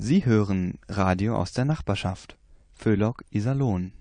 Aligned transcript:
Sie 0.00 0.24
hören 0.24 0.78
Radio 0.88 1.36
aus 1.36 1.52
der 1.52 1.64
Nachbarschaft. 1.64 2.36
Föhlock 2.72 3.24
Iserlohn. 3.30 3.92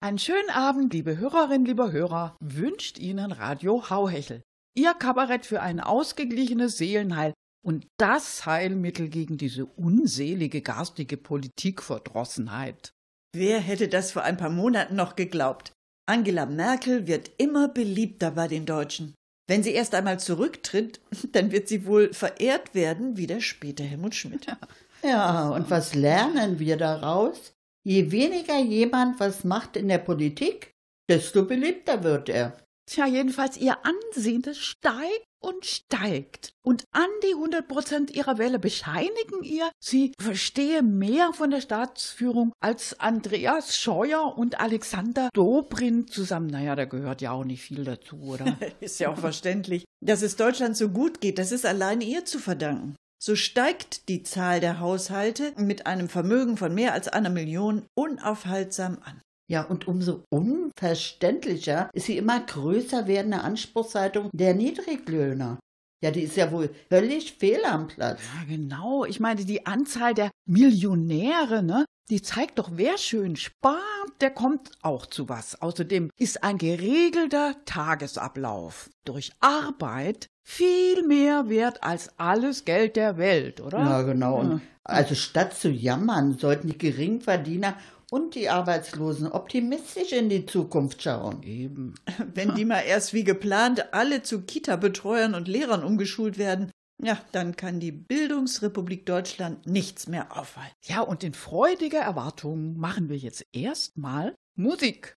Einen 0.00 0.18
schönen 0.18 0.50
Abend, 0.52 0.92
liebe 0.92 1.18
Hörerinnen, 1.18 1.66
lieber 1.66 1.90
Hörer, 1.90 2.36
wünscht 2.38 3.00
Ihnen 3.00 3.32
Radio 3.32 3.90
Hauhechel. 3.90 4.44
Ihr 4.76 4.92
Kabarett 4.94 5.46
für 5.46 5.62
ein 5.62 5.78
ausgeglichenes 5.78 6.78
Seelenheil 6.78 7.32
und 7.64 7.86
das 7.96 8.44
Heilmittel 8.44 9.08
gegen 9.08 9.38
diese 9.38 9.66
unselige 9.66 10.62
garstige 10.62 11.16
Politikverdrossenheit. 11.16 12.90
Wer 13.34 13.60
hätte 13.60 13.88
das 13.88 14.12
vor 14.12 14.22
ein 14.22 14.36
paar 14.36 14.50
Monaten 14.50 14.96
noch 14.96 15.16
geglaubt? 15.16 15.72
Angela 16.06 16.46
Merkel 16.46 17.06
wird 17.06 17.30
immer 17.38 17.68
beliebter 17.68 18.32
bei 18.32 18.48
den 18.48 18.66
Deutschen. 18.66 19.14
Wenn 19.46 19.62
sie 19.62 19.72
erst 19.72 19.94
einmal 19.94 20.18
zurücktritt, 20.18 21.00
dann 21.32 21.52
wird 21.52 21.68
sie 21.68 21.86
wohl 21.86 22.12
verehrt 22.12 22.74
werden 22.74 23.16
wie 23.16 23.26
der 23.26 23.40
späte 23.40 23.82
Helmut 23.82 24.14
Schmidt. 24.14 24.46
Ja, 25.02 25.50
und 25.50 25.68
was 25.68 25.94
lernen 25.94 26.58
wir 26.58 26.78
daraus? 26.78 27.52
Je 27.86 28.10
weniger 28.10 28.58
jemand 28.58 29.20
was 29.20 29.44
macht 29.44 29.76
in 29.76 29.88
der 29.88 29.98
Politik, 29.98 30.70
desto 31.10 31.44
beliebter 31.44 32.02
wird 32.02 32.30
er. 32.30 32.63
Tja, 32.86 33.06
jedenfalls 33.06 33.56
ihr 33.56 33.78
Ansehen, 33.84 34.42
das 34.42 34.58
steigt 34.58 35.24
und 35.40 35.66
steigt. 35.66 36.52
Und 36.62 36.84
an 36.92 37.08
die 37.22 37.34
100 37.34 37.68
Prozent 37.68 38.10
ihrer 38.10 38.38
Wähler 38.38 38.58
bescheinigen 38.58 39.42
ihr, 39.42 39.70
sie 39.78 40.12
verstehe 40.18 40.82
mehr 40.82 41.32
von 41.32 41.50
der 41.50 41.60
Staatsführung 41.60 42.52
als 42.60 42.98
Andreas 43.00 43.76
Scheuer 43.76 44.36
und 44.36 44.60
Alexander 44.60 45.28
Dobrindt 45.34 46.10
zusammen. 46.10 46.46
Naja, 46.48 46.74
da 46.76 46.86
gehört 46.86 47.20
ja 47.20 47.32
auch 47.32 47.44
nicht 47.44 47.62
viel 47.62 47.84
dazu, 47.84 48.16
oder? 48.20 48.56
ist 48.80 49.00
ja 49.00 49.10
auch 49.10 49.18
verständlich. 49.18 49.84
Dass 50.04 50.22
es 50.22 50.36
Deutschland 50.36 50.76
so 50.76 50.88
gut 50.88 51.20
geht, 51.20 51.38
das 51.38 51.52
ist 51.52 51.66
allein 51.66 52.00
ihr 52.00 52.24
zu 52.24 52.38
verdanken. 52.38 52.96
So 53.22 53.36
steigt 53.36 54.08
die 54.08 54.22
Zahl 54.22 54.60
der 54.60 54.80
Haushalte 54.80 55.52
mit 55.56 55.86
einem 55.86 56.10
Vermögen 56.10 56.58
von 56.58 56.74
mehr 56.74 56.92
als 56.92 57.08
einer 57.08 57.30
Million 57.30 57.86
unaufhaltsam 57.94 58.98
an. 59.02 59.22
Ja, 59.46 59.62
und 59.62 59.86
umso 59.86 60.24
unverständlicher 60.30 61.90
ist 61.92 62.08
die 62.08 62.16
immer 62.16 62.40
größer 62.40 63.06
werdende 63.06 63.40
Anspruchshaltung 63.40 64.30
der 64.32 64.54
Niedriglöhner. 64.54 65.58
Ja, 66.02 66.10
die 66.10 66.22
ist 66.22 66.36
ja 66.36 66.52
wohl 66.52 66.70
völlig 66.90 67.32
fehl 67.34 67.64
am 67.64 67.86
Platz. 67.86 68.20
Ja, 68.36 68.56
genau. 68.56 69.04
Ich 69.04 69.20
meine, 69.20 69.44
die 69.44 69.64
Anzahl 69.64 70.12
der 70.12 70.30
Millionäre, 70.46 71.62
ne? 71.62 71.86
Die 72.10 72.20
zeigt 72.20 72.58
doch, 72.58 72.72
wer 72.74 72.98
schön 72.98 73.36
spart, 73.36 73.80
der 74.20 74.30
kommt 74.30 74.72
auch 74.82 75.06
zu 75.06 75.30
was. 75.30 75.62
Außerdem 75.62 76.10
ist 76.18 76.44
ein 76.44 76.58
geregelter 76.58 77.54
Tagesablauf 77.64 78.90
durch 79.06 79.32
Arbeit 79.40 80.26
viel 80.46 81.02
mehr 81.06 81.48
wert 81.48 81.82
als 81.82 82.10
alles 82.18 82.66
Geld 82.66 82.96
der 82.96 83.16
Welt, 83.16 83.62
oder? 83.62 83.78
Ja, 83.78 84.02
genau. 84.02 84.42
Ja. 84.42 84.60
Also 84.82 85.14
statt 85.14 85.54
zu 85.54 85.70
jammern, 85.70 86.36
sollten 86.36 86.68
die 86.68 86.76
Geringverdiener 86.76 87.78
und 88.14 88.36
die 88.36 88.48
Arbeitslosen 88.48 89.26
optimistisch 89.26 90.12
in 90.12 90.28
die 90.28 90.46
Zukunft 90.46 91.02
schauen. 91.02 91.42
Eben. 91.42 91.96
Wenn 92.34 92.54
die 92.54 92.64
mal 92.64 92.82
erst 92.82 93.12
wie 93.12 93.24
geplant 93.24 93.92
alle 93.92 94.22
zu 94.22 94.42
Kita-Betreuern 94.42 95.34
und 95.34 95.48
Lehrern 95.48 95.82
umgeschult 95.82 96.38
werden, 96.38 96.70
ja, 97.02 97.18
dann 97.32 97.56
kann 97.56 97.80
die 97.80 97.90
Bildungsrepublik 97.90 99.04
Deutschland 99.04 99.66
nichts 99.66 100.06
mehr 100.06 100.38
aufhalten. 100.38 100.76
Ja, 100.84 101.00
und 101.00 101.24
in 101.24 101.34
freudiger 101.34 101.98
Erwartung 101.98 102.76
machen 102.76 103.08
wir 103.08 103.16
jetzt 103.16 103.44
erstmal 103.52 104.36
Musik. 104.54 105.16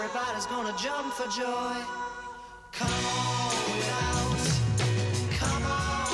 Everybody's 0.00 0.46
gonna 0.46 0.72
jump 0.78 1.12
for 1.12 1.26
joy. 1.28 1.74
Come 2.70 2.88
on 2.88 3.50
without, 3.74 4.38
come 5.32 5.64
on. 5.64 6.06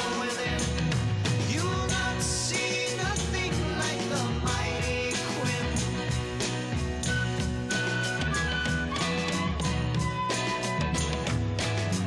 You'll 1.51 1.87
not 1.89 2.23
see 2.23 2.97
nothing 2.97 3.53
like 3.79 4.01
the 4.09 4.25
mighty 4.41 5.13
Quinn. 5.29 5.69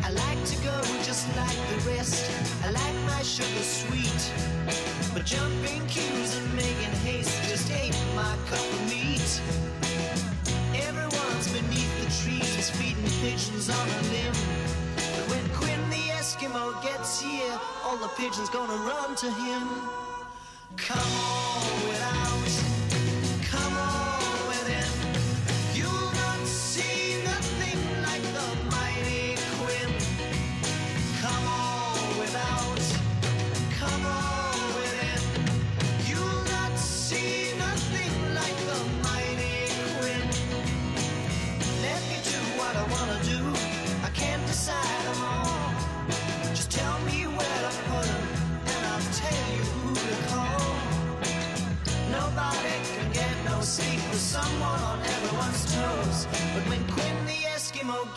I 0.03 0.09
like 0.09 0.43
to 0.45 0.55
go 0.63 0.81
just 1.03 1.27
like 1.37 1.59
the 1.69 1.77
rest. 1.91 2.25
I 2.63 2.71
like 2.71 2.95
my 3.05 3.21
sugar 3.21 3.61
sweet. 3.61 4.31
But 5.13 5.25
jumping 5.25 5.85
cues 5.85 6.37
and 6.37 6.53
making 6.55 6.95
haste 7.05 7.47
just 7.47 7.69
ain't 7.71 7.95
my 8.15 8.35
cup 8.49 8.65
of 8.73 8.89
meat. 8.89 9.66
On 13.69 13.89
a 13.89 14.01
limb. 14.13 14.33
But 14.95 15.29
when 15.29 15.49
Quinn 15.49 15.89
the 15.89 16.03
Eskimo 16.19 16.81
gets 16.81 17.21
here, 17.21 17.59
all 17.83 17.97
the 17.97 18.07
pigeons 18.09 18.49
gonna 18.49 18.77
run 18.83 19.15
to 19.15 19.31
him. 19.31 19.63
Come 20.77 20.99
on 20.99 21.87
without, 21.87 22.76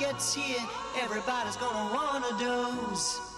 gets 0.00 0.34
here, 0.34 0.66
everybody's 0.97 1.56
gonna 1.56 1.94
wanna 1.94 2.38
doze. 2.38 3.30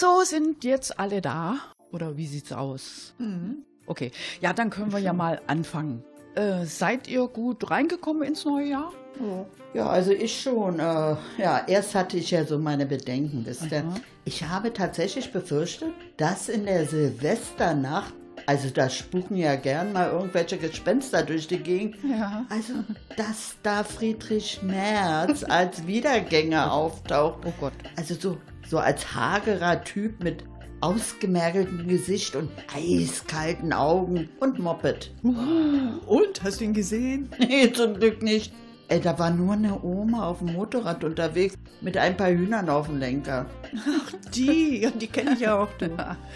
So 0.00 0.22
sind 0.22 0.62
jetzt 0.62 1.00
alle 1.00 1.20
da. 1.20 1.56
Oder 1.90 2.16
wie 2.16 2.28
sieht's 2.28 2.52
aus? 2.52 3.14
Okay, 3.86 4.12
ja, 4.40 4.52
dann 4.52 4.70
können 4.70 4.92
wir 4.92 5.00
ja 5.00 5.12
mal 5.12 5.40
anfangen. 5.48 6.04
Äh, 6.36 6.66
seid 6.66 7.08
ihr 7.08 7.26
gut 7.26 7.68
reingekommen 7.68 8.22
ins 8.22 8.44
neue 8.44 8.68
Jahr? 8.68 8.92
Ja, 9.74 9.88
also 9.88 10.12
ich 10.12 10.40
schon. 10.40 10.78
Äh, 10.78 10.82
ja, 11.38 11.64
erst 11.66 11.96
hatte 11.96 12.16
ich 12.16 12.30
ja 12.30 12.44
so 12.44 12.60
meine 12.60 12.86
Bedenken, 12.86 13.44
wisst 13.44 13.72
ihr. 13.72 13.82
Ich 14.24 14.44
habe 14.44 14.72
tatsächlich 14.72 15.32
befürchtet, 15.32 15.90
dass 16.16 16.48
in 16.48 16.66
der 16.66 16.86
Silvesternacht, 16.86 18.14
also 18.46 18.70
da 18.70 18.88
spuken 18.88 19.34
ja 19.34 19.56
gern 19.56 19.92
mal 19.92 20.10
irgendwelche 20.12 20.58
Gespenster 20.58 21.24
durch 21.24 21.48
die 21.48 21.58
Gegend, 21.58 21.96
Ja. 22.08 22.46
also 22.50 22.74
dass 23.16 23.56
da 23.64 23.82
Friedrich 23.82 24.60
Merz 24.62 25.42
als 25.42 25.88
Wiedergänger 25.88 26.72
auftaucht. 26.72 27.40
Oh 27.44 27.52
Gott. 27.58 27.72
Also 27.96 28.14
so, 28.14 28.38
so 28.68 28.78
als 28.78 29.14
hagerer 29.14 29.82
Typ 29.84 30.22
mit 30.22 30.44
ausgemergeltem 30.80 31.88
Gesicht 31.88 32.36
und 32.36 32.50
eiskalten 32.74 33.72
Augen 33.72 34.28
und 34.40 34.58
Moped. 34.58 35.12
Und, 35.22 36.42
hast 36.42 36.60
du 36.60 36.64
ihn 36.64 36.74
gesehen? 36.74 37.30
Nee, 37.38 37.72
zum 37.72 37.94
Glück 37.94 38.22
nicht. 38.22 38.52
Ey, 38.88 39.00
da 39.00 39.18
war 39.18 39.30
nur 39.30 39.52
eine 39.52 39.82
Oma 39.82 40.28
auf 40.28 40.38
dem 40.38 40.54
Motorrad 40.54 41.04
unterwegs 41.04 41.56
mit 41.82 41.96
ein 41.98 42.16
paar 42.16 42.30
Hühnern 42.30 42.70
auf 42.70 42.86
dem 42.86 42.98
Lenker. 42.98 43.44
Die, 44.34 44.80
ja, 44.80 44.90
die 44.90 45.08
kenne 45.08 45.32
ich 45.34 45.40
ja 45.40 45.58
auch, 45.58 45.68
du. 45.78 45.90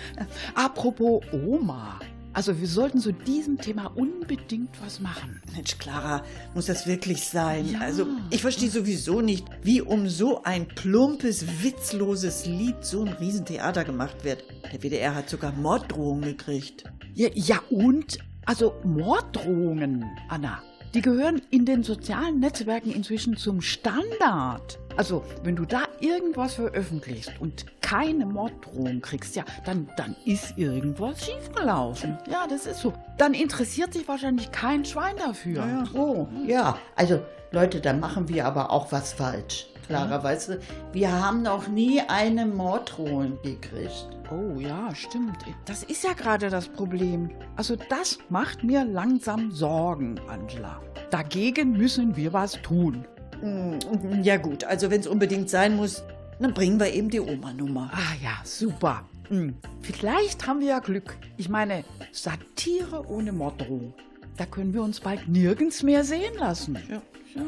Apropos 0.54 1.22
Oma. 1.32 1.98
Also 2.34 2.58
wir 2.58 2.66
sollten 2.66 2.98
zu 2.98 3.12
diesem 3.12 3.58
Thema 3.58 3.86
unbedingt 3.94 4.70
was 4.82 5.00
machen. 5.00 5.42
Mensch, 5.54 5.76
Clara, 5.78 6.24
muss 6.54 6.66
das 6.66 6.86
wirklich 6.86 7.24
sein? 7.24 7.68
Ja. 7.70 7.80
Also, 7.80 8.06
ich 8.30 8.40
verstehe 8.40 8.70
sowieso 8.70 9.20
nicht, 9.20 9.46
wie 9.62 9.82
um 9.82 10.08
so 10.08 10.42
ein 10.42 10.66
plumpes, 10.66 11.44
witzloses 11.62 12.46
Lied 12.46 12.84
so 12.84 13.04
ein 13.04 13.12
Riesentheater 13.12 13.84
gemacht 13.84 14.24
wird. 14.24 14.44
Der 14.72 14.82
WDR 14.82 15.14
hat 15.14 15.28
sogar 15.28 15.52
Morddrohungen 15.52 16.22
gekriegt. 16.22 16.84
Ja, 17.14 17.28
ja 17.34 17.60
und? 17.70 18.18
Also 18.46 18.74
Morddrohungen, 18.82 20.04
Anna. 20.28 20.62
Die 20.94 21.00
gehören 21.00 21.40
in 21.50 21.64
den 21.64 21.82
sozialen 21.82 22.40
Netzwerken 22.40 22.90
inzwischen 22.92 23.36
zum 23.36 23.60
Standard. 23.62 24.78
Also, 24.96 25.24
wenn 25.42 25.56
du 25.56 25.64
da 25.64 25.82
irgendwas 26.00 26.54
veröffentlichst 26.54 27.32
und 27.40 27.66
keine 27.80 28.26
Morddrohung 28.26 29.00
kriegst, 29.00 29.36
ja, 29.36 29.44
dann, 29.64 29.88
dann 29.96 30.14
ist 30.24 30.56
irgendwas 30.56 31.26
schiefgelaufen. 31.26 32.18
Ja, 32.30 32.46
das 32.46 32.66
ist 32.66 32.80
so. 32.80 32.92
Dann 33.18 33.34
interessiert 33.34 33.92
sich 33.92 34.06
wahrscheinlich 34.08 34.50
kein 34.52 34.84
Schwein 34.84 35.16
dafür. 35.16 35.84
Oh, 35.94 36.26
ja. 36.46 36.78
Also, 36.96 37.20
Leute, 37.50 37.80
da 37.80 37.92
machen 37.92 38.28
wir 38.28 38.46
aber 38.46 38.70
auch 38.70 38.92
was 38.92 39.12
falsch. 39.12 39.66
Clara, 39.86 40.22
weißt 40.22 40.48
du, 40.48 40.60
wir 40.92 41.12
haben 41.12 41.42
noch 41.42 41.68
nie 41.68 42.00
eine 42.00 42.46
Morddrohung 42.46 43.38
gekriegt. 43.42 44.08
Oh 44.30 44.58
ja, 44.58 44.94
stimmt. 44.94 45.44
Das 45.66 45.82
ist 45.82 46.04
ja 46.04 46.14
gerade 46.14 46.48
das 46.48 46.68
Problem. 46.68 47.30
Also 47.56 47.76
das 47.90 48.18
macht 48.30 48.64
mir 48.64 48.84
langsam 48.84 49.50
Sorgen, 49.50 50.18
Angela. 50.28 50.80
Dagegen 51.10 51.72
müssen 51.72 52.16
wir 52.16 52.32
was 52.32 52.52
tun. 52.62 53.04
Mm, 53.42 54.22
Ja 54.22 54.36
gut, 54.36 54.64
also 54.64 54.90
wenn 54.90 55.00
es 55.00 55.06
unbedingt 55.06 55.50
sein 55.50 55.76
muss, 55.76 56.02
dann 56.40 56.54
bringen 56.54 56.78
wir 56.80 56.92
eben 56.92 57.10
die 57.10 57.20
Oma-Nummer. 57.20 57.90
Ah 57.92 58.14
ja, 58.22 58.32
super. 58.44 59.04
Hm. 59.28 59.54
Vielleicht 59.80 60.46
haben 60.46 60.60
wir 60.60 60.68
ja 60.68 60.78
Glück. 60.80 61.16
Ich 61.36 61.48
meine, 61.48 61.84
Satire 62.10 63.08
ohne 63.08 63.32
Morddrohung. 63.32 63.94
Da 64.36 64.46
können 64.46 64.72
wir 64.74 64.82
uns 64.82 65.00
bald 65.00 65.28
nirgends 65.28 65.82
mehr 65.82 66.04
sehen 66.04 66.34
lassen. 66.38 66.78
Ja. 66.88 67.02
Ja. 67.34 67.42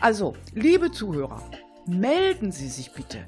Also, 0.00 0.34
liebe 0.54 0.90
Zuhörer, 0.90 1.42
melden 1.86 2.52
Sie 2.52 2.68
sich 2.68 2.92
bitte. 2.92 3.18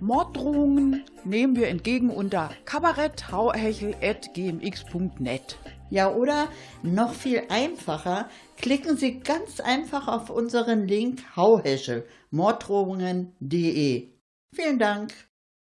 Morddrohungen 0.00 1.04
nehmen 1.24 1.56
wir 1.56 1.66
entgegen 1.68 2.10
unter 2.10 2.50
kabaretthauhechel.gmx.net. 2.64 5.58
Ja, 5.90 6.14
oder 6.14 6.48
noch 6.82 7.14
viel 7.14 7.42
einfacher, 7.48 8.28
klicken 8.56 8.96
Sie 8.96 9.18
ganz 9.20 9.60
einfach 9.60 10.06
auf 10.06 10.30
unseren 10.30 10.86
Link 10.86 11.22
Hauheschel, 11.34 12.06
morddrohungen.de. 12.30 14.08
Vielen 14.54 14.78
Dank. 14.78 15.12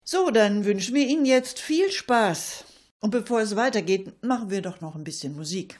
So, 0.03 0.29
dann 0.31 0.65
wünschen 0.65 0.95
wir 0.95 1.07
Ihnen 1.07 1.25
jetzt 1.25 1.59
viel 1.59 1.89
Spaß. 1.91 2.65
Und 2.99 3.11
bevor 3.11 3.41
es 3.41 3.55
weitergeht, 3.55 4.23
machen 4.23 4.49
wir 4.49 4.61
doch 4.61 4.81
noch 4.81 4.95
ein 4.95 5.03
bisschen 5.03 5.35
Musik. 5.35 5.79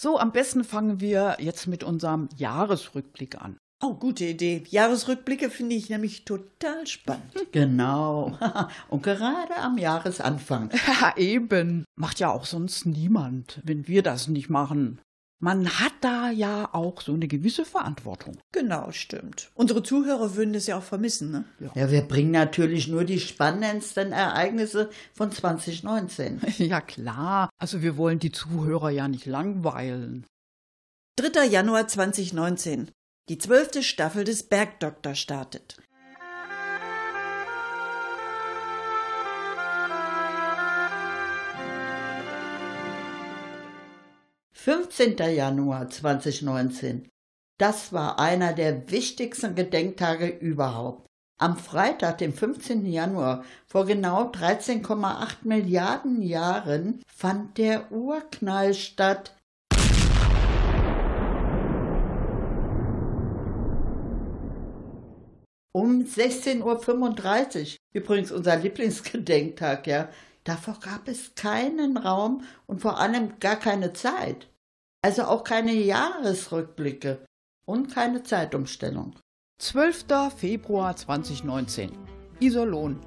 So, 0.00 0.16
am 0.16 0.30
besten 0.30 0.62
fangen 0.62 1.00
wir 1.00 1.38
jetzt 1.40 1.66
mit 1.66 1.82
unserem 1.82 2.28
Jahresrückblick 2.36 3.40
an. 3.40 3.58
Oh, 3.82 3.94
gute 3.94 4.26
Idee. 4.26 4.62
Jahresrückblicke 4.68 5.50
finde 5.50 5.74
ich 5.74 5.90
nämlich 5.90 6.24
total 6.24 6.86
spannend. 6.86 7.34
Genau. 7.50 8.38
Und 8.90 9.02
gerade 9.02 9.56
am 9.56 9.76
Jahresanfang. 9.76 10.70
Ja, 11.00 11.16
eben. 11.16 11.84
Macht 11.96 12.20
ja 12.20 12.30
auch 12.30 12.44
sonst 12.44 12.86
niemand, 12.86 13.60
wenn 13.64 13.88
wir 13.88 14.04
das 14.04 14.28
nicht 14.28 14.48
machen. 14.48 15.00
Man 15.40 15.68
hat 15.78 15.92
da 16.00 16.30
ja 16.30 16.68
auch 16.72 17.00
so 17.00 17.14
eine 17.14 17.28
gewisse 17.28 17.64
Verantwortung. 17.64 18.38
Genau, 18.50 18.90
stimmt. 18.90 19.50
Unsere 19.54 19.84
Zuhörer 19.84 20.34
würden 20.34 20.52
das 20.52 20.66
ja 20.66 20.76
auch 20.76 20.82
vermissen, 20.82 21.30
ne? 21.30 21.44
Ja, 21.76 21.92
wir 21.92 22.02
bringen 22.02 22.32
natürlich 22.32 22.88
nur 22.88 23.04
die 23.04 23.20
spannendsten 23.20 24.10
Ereignisse 24.10 24.90
von 25.14 25.30
2019. 25.30 26.40
Ja, 26.58 26.80
klar. 26.80 27.50
Also 27.56 27.82
wir 27.82 27.96
wollen 27.96 28.18
die 28.18 28.32
Zuhörer 28.32 28.90
ja 28.90 29.06
nicht 29.06 29.26
langweilen. 29.26 30.26
3. 31.16 31.44
Januar 31.44 31.86
2019. 31.86 32.90
Die 33.28 33.38
zwölfte 33.38 33.82
Staffel 33.82 34.24
des 34.24 34.42
Bergdoktor 34.42 35.14
startet. 35.14 35.76
15. 44.60 45.16
Januar 45.18 45.88
2019. 45.88 47.08
Das 47.60 47.92
war 47.92 48.18
einer 48.18 48.52
der 48.52 48.90
wichtigsten 48.90 49.54
Gedenktage 49.54 50.26
überhaupt. 50.26 51.06
Am 51.40 51.56
Freitag, 51.56 52.18
dem 52.18 52.32
15. 52.32 52.84
Januar, 52.84 53.44
vor 53.68 53.86
genau 53.86 54.32
13,8 54.32 55.36
Milliarden 55.44 56.22
Jahren, 56.22 57.00
fand 57.06 57.56
der 57.56 57.92
Urknall 57.92 58.74
statt. 58.74 59.36
Um 65.72 66.02
16.35 66.02 66.64
Uhr, 66.64 67.76
übrigens 67.94 68.32
unser 68.32 68.56
Lieblingsgedenktag, 68.56 69.86
ja. 69.86 70.08
Davor 70.48 70.78
gab 70.80 71.08
es 71.08 71.34
keinen 71.34 71.98
Raum 71.98 72.42
und 72.66 72.80
vor 72.80 72.98
allem 72.98 73.38
gar 73.38 73.56
keine 73.56 73.92
Zeit. 73.92 74.48
Also 75.02 75.24
auch 75.24 75.44
keine 75.44 75.74
Jahresrückblicke 75.74 77.22
und 77.66 77.94
keine 77.94 78.22
Zeitumstellung. 78.22 79.14
12. 79.58 80.06
Februar 80.34 80.96
2019. 80.96 81.92
Iserlohn. 82.40 82.98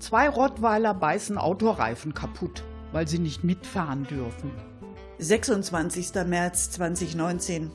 Zwei 0.00 0.28
Rottweiler 0.28 0.92
beißen 0.92 1.38
Autoreifen 1.38 2.14
kaputt, 2.14 2.64
weil 2.90 3.06
sie 3.06 3.20
nicht 3.20 3.44
mitfahren 3.44 4.02
dürfen. 4.02 4.50
26. 5.18 6.14
März 6.26 6.72
2019. 6.72 7.70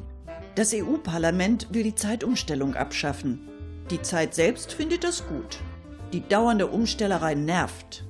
Das 0.56 0.74
EU-Parlament 0.74 1.74
will 1.74 1.84
die 1.84 1.96
Zeitumstellung 1.96 2.76
abschaffen. 2.76 3.48
Die 3.90 4.02
Zeit 4.02 4.34
selbst 4.34 4.74
findet 4.74 5.06
das 5.06 5.26
gut. 5.26 5.60
Die 6.12 6.28
dauernde 6.28 6.68
Umstellerei 6.68 7.36
nervt. 7.36 8.04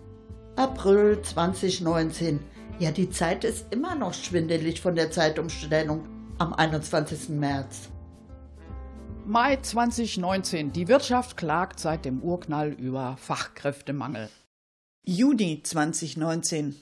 April 0.56 1.20
2019. 1.20 2.40
Ja, 2.78 2.92
die 2.92 3.10
Zeit 3.10 3.44
ist 3.44 3.66
immer 3.72 3.96
noch 3.96 4.14
schwindelig 4.14 4.82
von 4.82 4.94
der 4.94 5.10
Zeitumstellung 5.10 6.08
am 6.38 6.54
21. 6.54 7.30
März. 7.30 7.90
Mai 9.26 9.56
2019. 9.56 10.72
Die 10.72 10.88
Wirtschaft 10.88 11.38
klagt 11.38 11.80
seit 11.80 12.06
dem 12.06 12.22
Urknall 12.22 12.70
über 12.74 13.18
Fachkräftemangel. 13.18 14.30
Juni 15.04 15.64
2019. 15.64 16.76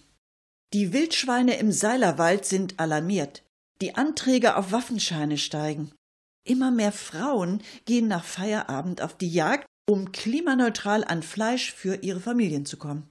Die 0.73 0.91
Wildschweine 0.91 1.57
im 1.57 1.71
Seilerwald 1.71 2.43
sind 2.43 2.77
alarmiert. 2.77 3.43
Die 3.79 3.95
Anträge 3.95 4.57
auf 4.57 4.73
Waffenscheine 4.73 5.37
steigen. 5.37 5.93
Immer 6.43 6.71
mehr 6.71 6.91
Frauen 6.91 7.61
gehen 7.85 8.09
nach 8.09 8.25
Feierabend 8.25 9.01
auf 9.01 9.15
die 9.15 9.31
Jagd, 9.31 9.65
um 9.89 10.11
klimaneutral 10.11 11.05
an 11.05 11.23
Fleisch 11.23 11.71
für 11.71 11.95
ihre 12.03 12.19
Familien 12.19 12.65
zu 12.65 12.77
kommen. 12.77 13.10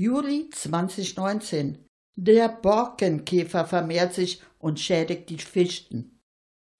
Juli 0.00 0.48
2019. 0.52 1.84
Der 2.14 2.48
Borkenkäfer 2.48 3.64
vermehrt 3.64 4.14
sich 4.14 4.40
und 4.60 4.78
schädigt 4.78 5.28
die 5.28 5.38
Fichten. 5.38 6.20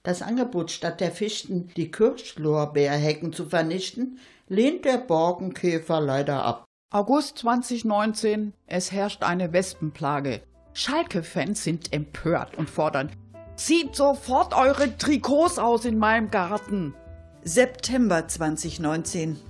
Das 0.04 0.22
Angebot, 0.22 0.70
statt 0.70 1.00
der 1.00 1.10
Fichten 1.10 1.66
die 1.76 1.90
Kirschlorbeerhecken 1.90 3.32
zu 3.32 3.46
vernichten, 3.46 4.20
lehnt 4.46 4.84
der 4.84 4.98
Borkenkäfer 4.98 6.00
leider 6.00 6.44
ab. 6.44 6.64
August 6.94 7.38
2019. 7.38 8.52
Es 8.68 8.92
herrscht 8.92 9.24
eine 9.24 9.52
Wespenplage. 9.52 10.40
Schalke-Fans 10.72 11.64
sind 11.64 11.92
empört 11.92 12.56
und 12.56 12.70
fordern, 12.70 13.10
zieht 13.56 13.96
sofort 13.96 14.54
eure 14.54 14.96
Trikots 14.96 15.58
aus 15.58 15.86
in 15.86 15.98
meinem 15.98 16.30
Garten. 16.30 16.94
September 17.42 18.28
2019. 18.28 19.40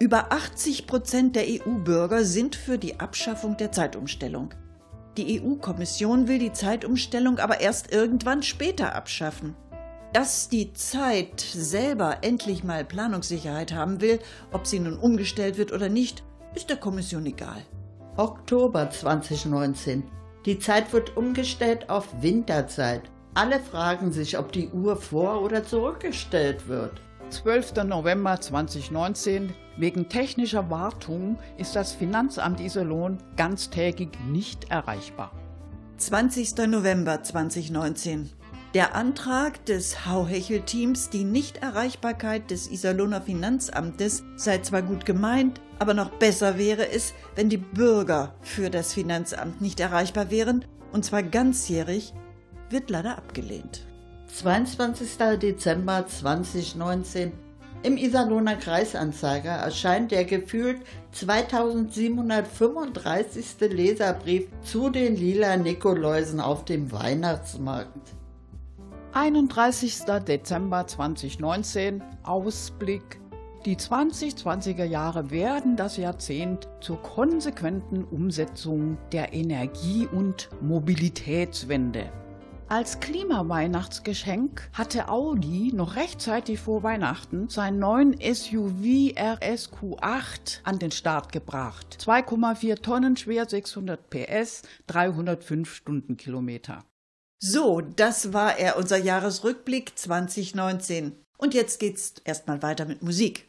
Über 0.00 0.32
80 0.32 0.88
Prozent 0.88 1.36
der 1.36 1.44
EU-Bürger 1.46 2.24
sind 2.24 2.56
für 2.56 2.78
die 2.78 2.98
Abschaffung 2.98 3.56
der 3.56 3.70
Zeitumstellung. 3.70 4.50
Die 5.16 5.40
EU-Kommission 5.40 6.26
will 6.26 6.40
die 6.40 6.52
Zeitumstellung 6.52 7.38
aber 7.38 7.60
erst 7.60 7.92
irgendwann 7.92 8.42
später 8.42 8.96
abschaffen. 8.96 9.54
Dass 10.12 10.48
die 10.48 10.72
Zeit 10.72 11.40
selber 11.40 12.18
endlich 12.22 12.64
mal 12.64 12.84
Planungssicherheit 12.84 13.72
haben 13.72 14.00
will, 14.00 14.18
ob 14.52 14.66
sie 14.66 14.80
nun 14.80 14.98
umgestellt 14.98 15.58
wird 15.58 15.72
oder 15.72 15.88
nicht, 15.88 16.24
ist 16.56 16.70
der 16.70 16.76
Kommission 16.76 17.26
egal. 17.26 17.62
Oktober 18.16 18.90
2019. 18.90 20.02
Die 20.44 20.58
Zeit 20.58 20.92
wird 20.92 21.16
umgestellt 21.16 21.88
auf 21.88 22.08
Winterzeit. 22.20 23.02
Alle 23.34 23.60
fragen 23.60 24.12
sich, 24.12 24.38
ob 24.38 24.50
die 24.50 24.68
Uhr 24.68 24.96
vor- 24.96 25.42
oder 25.42 25.64
zurückgestellt 25.64 26.66
wird. 26.66 27.00
12. 27.30 27.84
November 27.84 28.40
2019. 28.40 29.54
Wegen 29.76 30.08
technischer 30.08 30.70
Wartung 30.70 31.36
ist 31.58 31.74
das 31.74 31.92
Finanzamt 31.92 32.60
Iserlohn 32.60 33.18
ganztägig 33.36 34.10
nicht 34.28 34.70
erreichbar. 34.70 35.32
20. 35.96 36.56
November 36.68 37.22
2019. 37.22 38.30
Der 38.74 38.94
Antrag 38.94 39.64
des 39.66 40.06
Hauhechel-Teams, 40.06 41.10
die 41.10 41.24
Nichterreichbarkeit 41.24 42.50
des 42.50 42.70
Iserlohner 42.70 43.20
Finanzamtes 43.20 44.24
sei 44.36 44.58
zwar 44.58 44.82
gut 44.82 45.06
gemeint, 45.06 45.60
aber 45.78 45.94
noch 45.94 46.10
besser 46.10 46.58
wäre 46.58 46.90
es, 46.90 47.14
wenn 47.36 47.48
die 47.48 47.56
Bürger 47.56 48.34
für 48.42 48.70
das 48.70 48.92
Finanzamt 48.92 49.60
nicht 49.60 49.80
erreichbar 49.80 50.30
wären, 50.30 50.64
und 50.92 51.04
zwar 51.04 51.22
ganzjährig, 51.22 52.14
wird 52.70 52.90
leider 52.90 53.16
abgelehnt. 53.18 53.86
22. 54.28 55.16
Dezember 55.40 56.06
2019. 56.06 57.43
Im 57.84 57.96
Iserlohner 57.98 58.56
Kreisanzeiger 58.56 59.52
erscheint 59.52 60.10
der 60.10 60.24
gefühlt 60.24 60.80
2735. 61.12 63.60
Leserbrief 63.60 64.48
zu 64.62 64.88
den 64.88 65.16
lila 65.16 65.58
Nikoläusen 65.58 66.40
auf 66.40 66.64
dem 66.64 66.90
Weihnachtsmarkt. 66.92 68.14
31. 69.12 70.04
Dezember 70.26 70.86
2019. 70.86 72.02
Ausblick. 72.22 73.20
Die 73.66 73.76
2020er 73.76 74.84
Jahre 74.84 75.30
werden 75.30 75.76
das 75.76 75.98
Jahrzehnt 75.98 76.66
zur 76.80 77.02
konsequenten 77.02 78.04
Umsetzung 78.04 78.96
der 79.12 79.34
Energie- 79.34 80.08
und 80.10 80.48
Mobilitätswende. 80.62 82.10
Als 82.74 82.98
Klimaweihnachtsgeschenk 82.98 84.68
hatte 84.72 85.08
Audi 85.08 85.70
noch 85.72 85.94
rechtzeitig 85.94 86.58
vor 86.58 86.82
Weihnachten 86.82 87.48
seinen 87.48 87.78
neuen 87.78 88.14
SUV 88.14 89.14
RSQ8 89.14 90.58
an 90.64 90.80
den 90.80 90.90
Start 90.90 91.30
gebracht. 91.30 91.98
2,4 92.00 92.82
Tonnen 92.82 93.16
schwer, 93.16 93.48
600 93.48 94.10
PS, 94.10 94.62
305 94.88 95.72
Stundenkilometer. 95.72 96.84
So, 97.38 97.80
das 97.80 98.32
war 98.32 98.58
er, 98.58 98.76
unser 98.76 98.96
Jahresrückblick 98.96 99.96
2019. 99.96 101.12
Und 101.38 101.54
jetzt 101.54 101.78
geht's 101.78 102.14
erstmal 102.24 102.60
weiter 102.62 102.86
mit 102.86 103.04
Musik. 103.04 103.48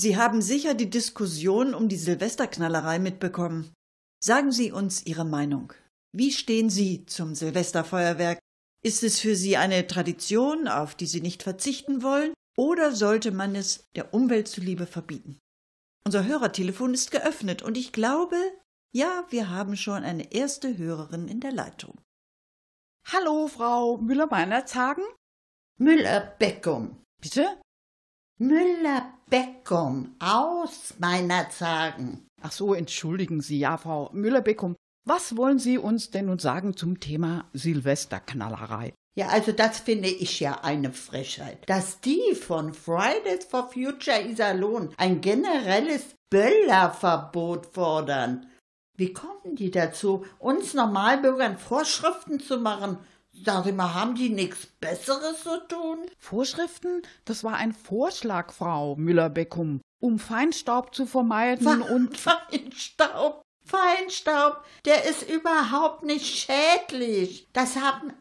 Sie 0.00 0.16
haben 0.16 0.40
sicher 0.40 0.72
die 0.72 0.88
Diskussion 0.88 1.74
um 1.74 1.90
die 1.90 1.98
Silvesterknallerei 1.98 2.98
mitbekommen. 2.98 3.70
Sagen 4.18 4.50
Sie 4.50 4.72
uns 4.72 5.04
Ihre 5.04 5.26
Meinung. 5.26 5.74
Wie 6.16 6.32
stehen 6.32 6.70
Sie 6.70 7.04
zum 7.04 7.34
Silvesterfeuerwerk? 7.34 8.38
Ist 8.82 9.02
es 9.02 9.20
für 9.20 9.36
Sie 9.36 9.58
eine 9.58 9.86
Tradition, 9.86 10.68
auf 10.68 10.94
die 10.94 11.04
Sie 11.04 11.20
nicht 11.20 11.42
verzichten 11.42 12.02
wollen, 12.02 12.32
oder 12.56 12.92
sollte 12.92 13.30
man 13.30 13.54
es 13.54 13.90
der 13.94 14.14
Umwelt 14.14 14.48
zuliebe 14.48 14.86
verbieten? 14.86 15.38
Unser 16.06 16.24
Hörertelefon 16.24 16.94
ist 16.94 17.10
geöffnet 17.10 17.60
und 17.60 17.76
ich 17.76 17.92
glaube, 17.92 18.36
ja, 18.94 19.26
wir 19.28 19.50
haben 19.50 19.76
schon 19.76 20.02
eine 20.02 20.32
erste 20.32 20.78
Hörerin 20.78 21.28
in 21.28 21.40
der 21.40 21.52
Leitung. 21.52 22.00
Hallo, 23.04 23.48
Frau 23.48 23.98
Müller-Meinerzagen? 23.98 25.04
Müller-Beckum. 25.76 26.96
Bitte? 27.20 27.60
Müller-Beckum 28.40 30.14
aus 30.18 30.94
meiner 30.98 31.50
Zagen. 31.50 32.26
Ach 32.40 32.52
so, 32.52 32.72
entschuldigen 32.72 33.42
Sie, 33.42 33.58
ja, 33.58 33.76
Frau 33.76 34.08
Müller-Beckum. 34.14 34.76
Was 35.06 35.36
wollen 35.36 35.58
Sie 35.58 35.76
uns 35.76 36.10
denn 36.10 36.24
nun 36.26 36.38
sagen 36.38 36.74
zum 36.74 37.00
Thema 37.00 37.44
Silvesterknallerei? 37.52 38.94
Ja, 39.14 39.28
also 39.28 39.52
das 39.52 39.80
finde 39.80 40.08
ich 40.08 40.40
ja 40.40 40.60
eine 40.62 40.90
Frechheit. 40.92 41.68
Dass 41.68 42.00
die 42.00 42.34
von 42.34 42.72
Fridays 42.72 43.44
for 43.44 43.70
Future 43.70 44.22
Iserlohn 44.26 44.94
ein 44.96 45.20
generelles 45.20 46.14
Böllerverbot 46.30 47.66
fordern. 47.66 48.46
Wie 48.96 49.12
kommen 49.12 49.54
die 49.56 49.70
dazu, 49.70 50.24
uns 50.38 50.72
Normalbürgern 50.72 51.58
Vorschriften 51.58 52.40
zu 52.40 52.58
machen? 52.58 52.96
Sag 53.44 53.66
ich 53.66 53.74
mal, 53.74 53.94
haben 53.94 54.14
die 54.14 54.28
nichts 54.28 54.66
Besseres 54.66 55.42
zu 55.42 55.66
tun? 55.68 55.98
Vorschriften? 56.18 57.02
Das 57.24 57.44
war 57.44 57.54
ein 57.54 57.72
Vorschlag, 57.72 58.52
Frau 58.52 58.96
Müller-Beckum, 58.96 59.80
um 60.00 60.18
Feinstaub 60.18 60.94
zu 60.94 61.06
vermeiden 61.06 61.82
und 61.82 62.16
Feinstaub, 62.18 63.42
Feinstaub, 63.64 64.64
der 64.84 65.04
ist 65.04 65.30
überhaupt 65.30 66.02
nicht 66.02 66.26
schädlich. 66.26 67.48
Das 67.52 67.76
haben 67.76 68.12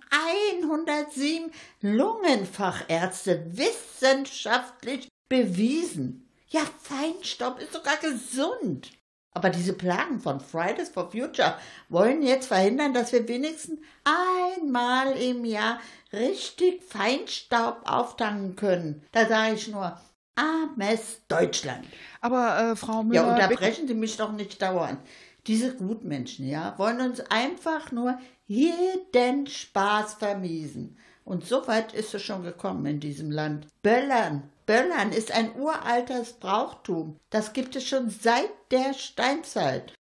107 0.52 1.52
Lungenfachärzte 1.82 3.46
wissenschaftlich 3.52 5.08
bewiesen. 5.28 6.30
Ja, 6.50 6.62
Feinstaub 6.82 7.60
ist 7.60 7.74
sogar 7.74 7.98
gesund. 7.98 8.92
Aber 9.32 9.50
diese 9.50 9.74
Plagen 9.74 10.20
von 10.20 10.40
Fridays 10.40 10.90
for 10.90 11.12
Future 11.12 11.56
wollen 11.88 12.24
jetzt 12.24 12.48
verhindern, 12.48 12.94
dass 12.94 13.12
wir 13.12 13.28
wenigstens 13.28 13.80
einmal 14.04 15.12
im 15.14 15.46
Jahr 15.46 15.80
richtig 16.12 16.84
Feinstaub 16.84 17.82
auftanken 17.86 18.56
können. 18.56 19.04
Da 19.12 19.28
sage 19.28 19.56
ich 19.56 19.68
nur, 19.68 20.00
armes 20.36 21.22
Deutschland. 21.28 21.86
Aber 22.22 22.72
äh, 22.72 22.76
Frau 22.76 22.98
Ja, 22.98 23.04
Müller, 23.04 23.34
unterbrechen 23.34 23.88
Sie 23.88 23.94
mich 23.94 24.18
doch 24.18 24.32
nicht 24.32 24.62
dauernd. 24.62 25.00
Diese 25.48 25.76
Gutmenschen, 25.76 26.48
ja, 26.48 26.78
wollen 26.78 27.02
uns 27.02 27.20
einfach 27.22 27.92
nur 27.92 28.18
jeden 28.46 29.48
Spaß 29.48 30.16
vermiesen. 30.16 30.98
Und 31.24 31.46
so 31.46 31.68
weit 31.68 31.94
ist 31.94 32.14
es 32.14 32.24
schon 32.24 32.44
gekommen 32.44 32.86
in 32.88 33.00
diesem 33.00 33.30
Land. 33.30 33.68
Böllern. 33.84 34.50
Böllern 34.70 35.12
ist 35.12 35.32
ein 35.32 35.56
uraltes 35.56 36.34
Brauchtum. 36.34 37.20
Das 37.32 37.54
gibt 37.54 37.76
es 37.76 37.88
schon 37.88 38.12
seit 38.12 38.52
der 38.70 38.94
Steinzeit. 38.94 39.96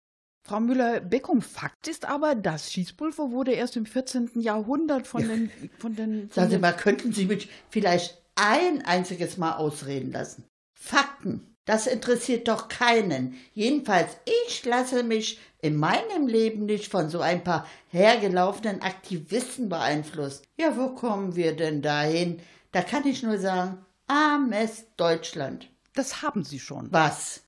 Frau 0.41 0.59
Müller-Beckum, 0.59 1.43
Fakt 1.43 1.87
ist 1.87 2.05
aber, 2.05 2.33
das 2.33 2.73
Schießpulver 2.73 3.29
wurde 3.29 3.51
erst 3.51 3.77
im 3.77 3.85
14. 3.85 4.31
Jahrhundert 4.41 5.05
von 5.05 5.21
den, 5.21 5.51
von 5.77 5.95
den, 5.95 6.31
von 6.31 6.31
Sagen 6.31 6.49
Sie 6.49 6.57
mal, 6.57 6.75
könnten 6.75 7.13
Sie 7.13 7.27
mich 7.27 7.47
vielleicht 7.69 8.19
ein 8.33 8.83
einziges 8.83 9.37
Mal 9.37 9.53
ausreden 9.57 10.11
lassen? 10.11 10.45
Fakten. 10.73 11.55
Das 11.65 11.85
interessiert 11.85 12.47
doch 12.47 12.67
keinen. 12.67 13.35
Jedenfalls, 13.53 14.17
ich 14.47 14.65
lasse 14.65 15.03
mich 15.03 15.39
in 15.61 15.75
meinem 15.75 16.25
Leben 16.25 16.65
nicht 16.65 16.89
von 16.89 17.09
so 17.09 17.19
ein 17.19 17.43
paar 17.43 17.67
hergelaufenen 17.89 18.81
Aktivisten 18.81 19.69
beeinflusst. 19.69 20.43
Ja, 20.57 20.75
wo 20.75 20.89
kommen 20.89 21.35
wir 21.35 21.55
denn 21.55 21.83
dahin? 21.83 22.39
Da 22.71 22.81
kann 22.81 23.05
ich 23.05 23.21
nur 23.21 23.37
sagen, 23.37 23.85
armes 24.07 24.85
Deutschland. 24.97 25.69
Das 25.93 26.21
haben 26.21 26.43
Sie 26.43 26.59
schon. 26.59 26.91
Was? 26.91 27.43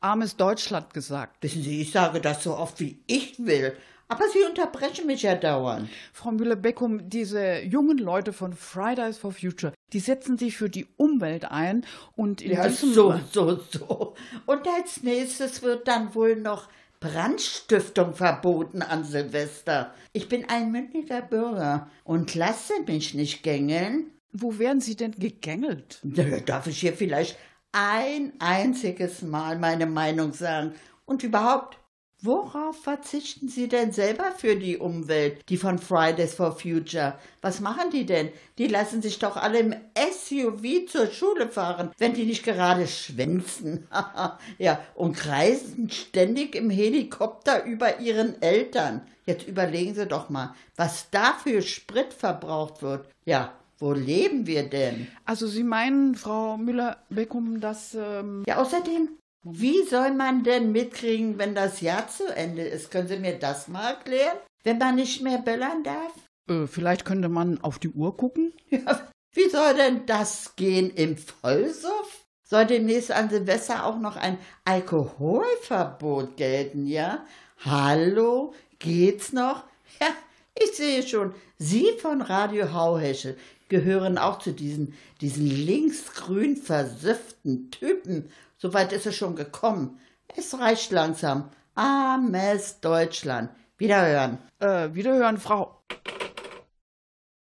Armes 0.00 0.36
Deutschland 0.36 0.92
gesagt. 0.94 1.42
Wissen 1.42 1.62
Sie, 1.62 1.80
ich 1.82 1.92
sage 1.92 2.20
das 2.20 2.42
so 2.42 2.56
oft 2.56 2.80
wie 2.80 3.02
ich 3.06 3.44
will. 3.44 3.76
Aber 4.08 4.24
Sie 4.32 4.42
unterbrechen 4.46 5.06
mich 5.06 5.22
ja 5.22 5.34
dauernd. 5.36 5.88
Frau 6.12 6.32
Müller-Beckum, 6.32 7.08
diese 7.08 7.60
jungen 7.62 7.96
Leute 7.98 8.32
von 8.34 8.52
Fridays 8.52 9.16
for 9.16 9.32
Future, 9.32 9.72
die 9.92 10.00
setzen 10.00 10.36
sich 10.36 10.56
für 10.56 10.68
die 10.68 10.86
Umwelt 10.96 11.46
ein 11.46 11.86
und 12.14 12.42
in 12.42 12.52
Ja, 12.52 12.68
diesem 12.68 12.92
so, 12.92 13.18
so, 13.32 13.60
so. 13.70 14.14
Und 14.44 14.66
als 14.68 15.02
nächstes 15.02 15.62
wird 15.62 15.88
dann 15.88 16.14
wohl 16.14 16.36
noch 16.36 16.68
Brandstiftung 17.00 18.14
verboten 18.14 18.82
an 18.82 19.04
Silvester. 19.04 19.94
Ich 20.12 20.28
bin 20.28 20.48
ein 20.48 20.70
mündiger 20.70 21.22
Bürger 21.22 21.88
und 22.04 22.34
lasse 22.34 22.74
mich 22.86 23.14
nicht 23.14 23.42
gängeln. 23.42 24.10
Wo 24.32 24.58
werden 24.58 24.80
Sie 24.80 24.96
denn 24.96 25.12
gegängelt? 25.12 26.00
Darf 26.46 26.66
ich 26.66 26.80
hier 26.80 26.94
vielleicht 26.94 27.36
ein 27.72 28.32
einziges 28.38 29.22
Mal 29.22 29.58
meine 29.58 29.86
Meinung 29.86 30.32
sagen? 30.32 30.74
Und 31.04 31.22
überhaupt, 31.22 31.78
worauf 32.22 32.82
verzichten 32.82 33.48
Sie 33.48 33.68
denn 33.68 33.92
selber 33.92 34.32
für 34.34 34.56
die 34.56 34.78
Umwelt, 34.78 35.46
die 35.50 35.58
von 35.58 35.78
Fridays 35.78 36.32
for 36.32 36.52
Future? 36.52 37.18
Was 37.42 37.60
machen 37.60 37.90
die 37.92 38.06
denn? 38.06 38.30
Die 38.56 38.68
lassen 38.68 39.02
sich 39.02 39.18
doch 39.18 39.36
alle 39.36 39.58
im 39.58 39.74
SUV 39.96 40.86
zur 40.88 41.08
Schule 41.08 41.48
fahren, 41.48 41.90
wenn 41.98 42.14
die 42.14 42.24
nicht 42.24 42.42
gerade 42.42 42.86
schwänzen. 42.86 43.86
ja, 44.58 44.80
und 44.94 45.14
kreisen 45.14 45.90
ständig 45.90 46.54
im 46.54 46.70
Helikopter 46.70 47.64
über 47.64 47.98
ihren 47.98 48.40
Eltern. 48.40 49.02
Jetzt 49.26 49.46
überlegen 49.46 49.94
Sie 49.94 50.06
doch 50.06 50.30
mal, 50.30 50.54
was 50.76 51.10
da 51.10 51.34
für 51.34 51.60
Sprit 51.60 52.14
verbraucht 52.14 52.80
wird. 52.80 53.08
Ja, 53.24 53.52
wo 53.82 53.92
leben 53.92 54.46
wir 54.46 54.62
denn? 54.62 55.08
Also 55.24 55.48
Sie 55.48 55.64
meinen, 55.64 56.14
Frau 56.14 56.56
Müller-Beckum, 56.56 57.60
dass... 57.60 57.94
Ähm, 57.94 58.44
Ja, 58.46 58.58
außerdem, 58.58 59.08
wie 59.42 59.82
soll 59.82 60.12
man 60.12 60.44
denn 60.44 60.70
mitkriegen, 60.70 61.36
wenn 61.36 61.56
das 61.56 61.80
Jahr 61.80 62.06
zu 62.08 62.28
Ende 62.34 62.62
ist? 62.62 62.92
Können 62.92 63.08
Sie 63.08 63.16
mir 63.18 63.36
das 63.40 63.66
mal 63.66 63.90
erklären? 63.94 64.36
Wenn 64.62 64.78
man 64.78 64.94
nicht 64.94 65.20
mehr 65.22 65.38
böllern 65.38 65.82
darf? 65.82 66.12
äh, 66.48 66.66
vielleicht 66.68 67.04
könnte 67.04 67.28
man 67.28 67.60
auf 67.62 67.80
die 67.80 67.90
Uhr 67.90 68.16
gucken? 68.16 68.52
Ja, 68.70 69.00
wie 69.34 69.48
soll 69.48 69.74
denn 69.74 70.06
das 70.06 70.54
gehen 70.56 70.90
im 70.90 71.16
Vollsuff? 71.16 72.24
Soll 72.44 72.66
demnächst 72.66 73.10
an 73.10 73.30
Silvester 73.30 73.84
auch 73.86 73.98
noch 73.98 74.16
ein 74.16 74.38
Alkoholverbot 74.64 76.36
gelten, 76.36 76.86
ja? 76.86 77.24
Hallo, 77.64 78.52
geht's 78.78 79.32
noch? 79.32 79.64
Ja, 80.00 80.08
ich 80.54 80.76
sehe 80.76 81.02
schon, 81.02 81.34
Sie 81.58 81.92
von 82.00 82.20
Radio 82.22 82.72
Hauhesche 82.72 83.36
gehören 83.72 84.18
auch 84.18 84.38
zu 84.38 84.52
diesen, 84.52 84.92
diesen 85.22 85.46
linksgrün 85.46 86.58
versifften 86.58 87.70
Typen. 87.70 88.30
Soweit 88.58 88.92
ist 88.92 89.06
es 89.06 89.16
schon 89.16 89.34
gekommen. 89.34 89.98
Es 90.36 90.58
reicht 90.58 90.90
langsam. 90.92 91.48
Armes 91.74 92.80
Deutschland. 92.80 93.50
Wiederhören. 93.78 94.36
Äh, 94.58 94.92
wiederhören, 94.92 95.38
Frau. 95.38 95.82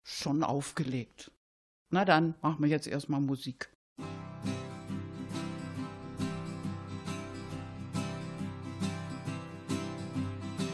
Schon 0.03 0.43
aufgelegt. 0.43 1.29
Na 1.91 2.05
dann, 2.05 2.33
machen 2.41 2.63
wir 2.63 2.69
jetzt 2.69 2.87
erstmal 2.87 3.21
Musik. 3.21 3.69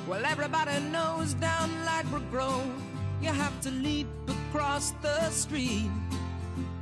Well, 0.07 0.23
everybody 0.23 0.79
knows 0.91 1.33
down 1.35 1.69
Lightbrook 1.85 2.31
Grove, 2.31 2.71
you 3.21 3.29
have 3.29 3.60
to 3.62 3.69
leap 3.69 4.07
across 4.27 4.91
the 5.01 5.29
street. 5.29 5.89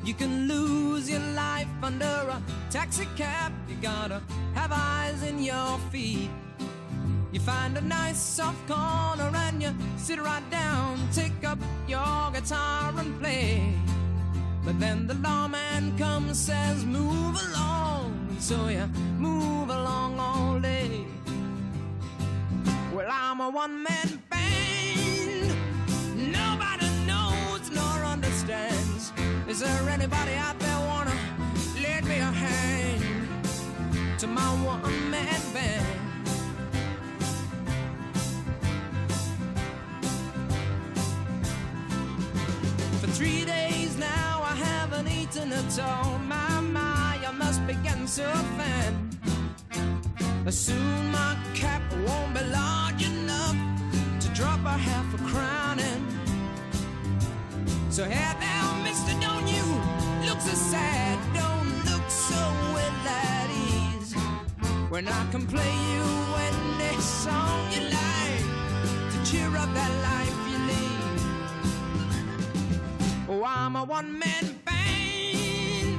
You 0.04 0.13
can 0.13 0.47
lose 0.47 1.10
your 1.10 1.25
life 1.36 1.67
under 1.84 2.06
a 2.06 2.41
taxi 2.71 3.08
cab. 3.15 3.52
You 3.67 3.75
gotta 3.82 4.21
have 4.56 4.71
eyes 4.73 5.21
in 5.23 5.43
your 5.43 5.78
feet. 5.91 6.30
You 7.32 7.39
find 7.39 7.78
a 7.78 7.82
nice 7.82 8.17
soft 8.17 8.67
corner 8.67 9.30
and 9.36 9.62
you 9.62 9.71
sit 9.97 10.19
right 10.19 10.49
down, 10.49 10.97
take 11.12 11.43
up 11.45 11.60
your 11.88 12.32
guitar 12.34 12.93
and 12.97 13.19
play. 13.19 13.73
But 14.63 14.80
then 14.80 15.08
the 15.08 15.15
lawman 15.15 15.97
comes, 15.97 16.39
says, 16.39 16.86
Move 16.86 17.36
along. 17.49 18.38
So 18.39 18.69
you 18.69 18.88
move 19.17 19.69
along 19.69 20.19
all 20.19 20.60
day. 20.60 21.06
Well, 22.93 23.10
I'm 23.12 23.41
a 23.41 23.49
one 23.49 23.84
man 23.84 24.18
Is 29.60 29.65
there 29.65 29.89
anybody 29.89 30.36
out 30.36 30.58
there 30.58 30.80
wanna 30.88 31.13
lend 31.84 32.08
me 32.08 32.19
a 32.19 32.32
hand 32.32 33.28
to 34.17 34.26
my 34.26 34.50
one 34.63 35.12
man 35.12 35.41
band? 35.54 35.86
For 43.02 43.08
three 43.08 43.43
days 43.43 43.98
now, 43.98 44.43
I 44.43 44.56
haven't 44.56 45.10
eaten 45.10 45.52
at 45.52 45.78
all. 45.78 46.17
My, 46.19 46.62
my, 46.62 47.19
I 47.28 47.32
must 47.34 47.67
begin 47.67 48.08
so 48.08 48.32
thin. 48.58 49.10
Soon 50.50 51.12
my 51.12 51.36
cap 51.54 51.82
won't 52.08 52.34
be 52.34 52.43
large 52.45 53.06
enough 53.06 53.58
to 54.22 54.30
drop 54.30 54.63
a 54.63 54.78
half 54.78 55.13
a 55.15 55.17
crown 55.17 55.80
in. 55.80 56.19
So 57.91 58.06
now, 58.06 58.82
mister, 58.84 59.12
don't 59.19 59.36
you 59.36 59.38
look 60.30 60.42
so 60.42 60.54
sad, 60.54 61.18
don't 61.34 61.86
look 61.89 62.08
so 62.08 62.36
well 62.76 63.08
at 63.08 63.50
ease. 63.50 64.13
When 64.89 65.08
I 65.08 65.32
can 65.32 65.48
play 65.48 65.74
you 65.94 66.04
any 66.48 67.02
song 67.02 67.72
you 67.74 67.82
like 67.82 68.46
to 69.12 69.18
cheer 69.26 69.48
up 69.58 69.74
that 69.74 69.92
life 70.10 70.38
you 70.52 70.60
lead. 70.70 71.20
Oh, 73.28 73.44
I'm 73.44 73.76
a 73.76 73.84
one-man 73.84 74.46
band. 74.65 75.98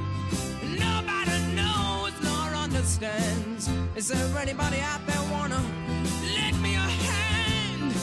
Nobody 0.79 1.37
knows 1.57 2.13
nor 2.23 2.55
understands. 2.65 3.69
Is 3.97 4.07
there 4.07 4.37
anybody 4.37 4.79
out 4.79 5.05
there 5.07 5.23
wanna 5.29 5.61
lend 6.37 6.57
me 6.63 6.75
a 6.75 6.89
hand 7.07 7.93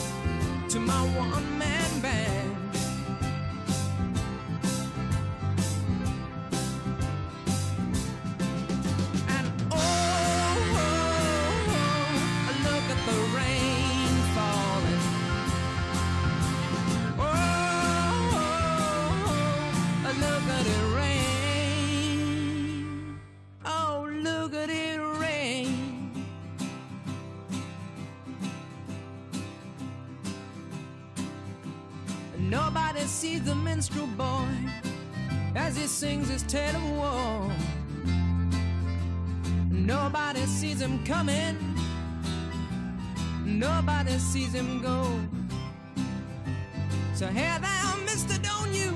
to 0.69 0.79
my 0.79 1.01
one-man 1.17 2.01
band? 2.01 2.58
Sees 33.09 33.43
the 33.43 33.55
minstrel 33.55 34.07
boy 34.17 34.47
as 35.53 35.75
he 35.75 35.87
sings 35.87 36.29
his 36.29 36.43
tale 36.43 36.73
of 36.73 36.89
war. 36.91 37.51
Nobody 39.69 40.45
sees 40.45 40.79
him 40.79 41.03
coming. 41.03 41.57
Nobody 43.43 44.17
sees 44.19 44.53
him 44.53 44.81
go. 44.81 45.03
So 47.13 47.27
hey 47.27 47.57
there, 47.59 48.05
mister, 48.05 48.37
don't 48.41 48.73
you 48.73 48.93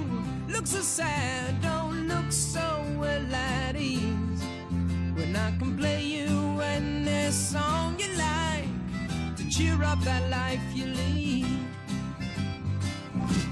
look 0.47 0.67
so 0.67 0.79
sad, 0.79 1.61
don't 1.61 2.07
look 2.07 2.31
so 2.31 2.85
well 2.97 3.35
at 3.35 3.75
ease. 3.75 4.43
When 5.15 5.35
I 5.35 5.51
can 5.57 5.75
play 5.77 6.01
you 6.01 6.61
any 6.61 7.29
song 7.31 7.99
you 7.99 8.07
like 8.15 9.35
to 9.35 9.49
cheer 9.49 9.83
up 9.83 9.99
that 10.01 10.29
life 10.29 10.61
you 10.73 10.85
lead. 10.85 11.22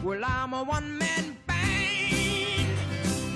Well, 0.03 0.25
I'm 0.25 0.51
a 0.53 0.63
one-man 0.63 1.37
band. 1.45 2.67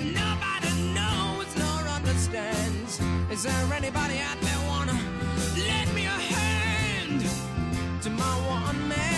Nobody 0.01 0.93
knows 0.95 1.55
nor 1.55 1.87
understands. 1.93 2.99
Is 3.29 3.43
there 3.43 3.73
anybody 3.73 4.17
out 4.17 4.41
there 4.41 4.67
wanna 4.67 4.99
lend 5.67 5.93
me 5.93 6.05
a 6.05 6.09
hand 6.09 7.21
to 8.01 8.09
my 8.09 8.23
one-man 8.49 8.89
band? 8.89 9.14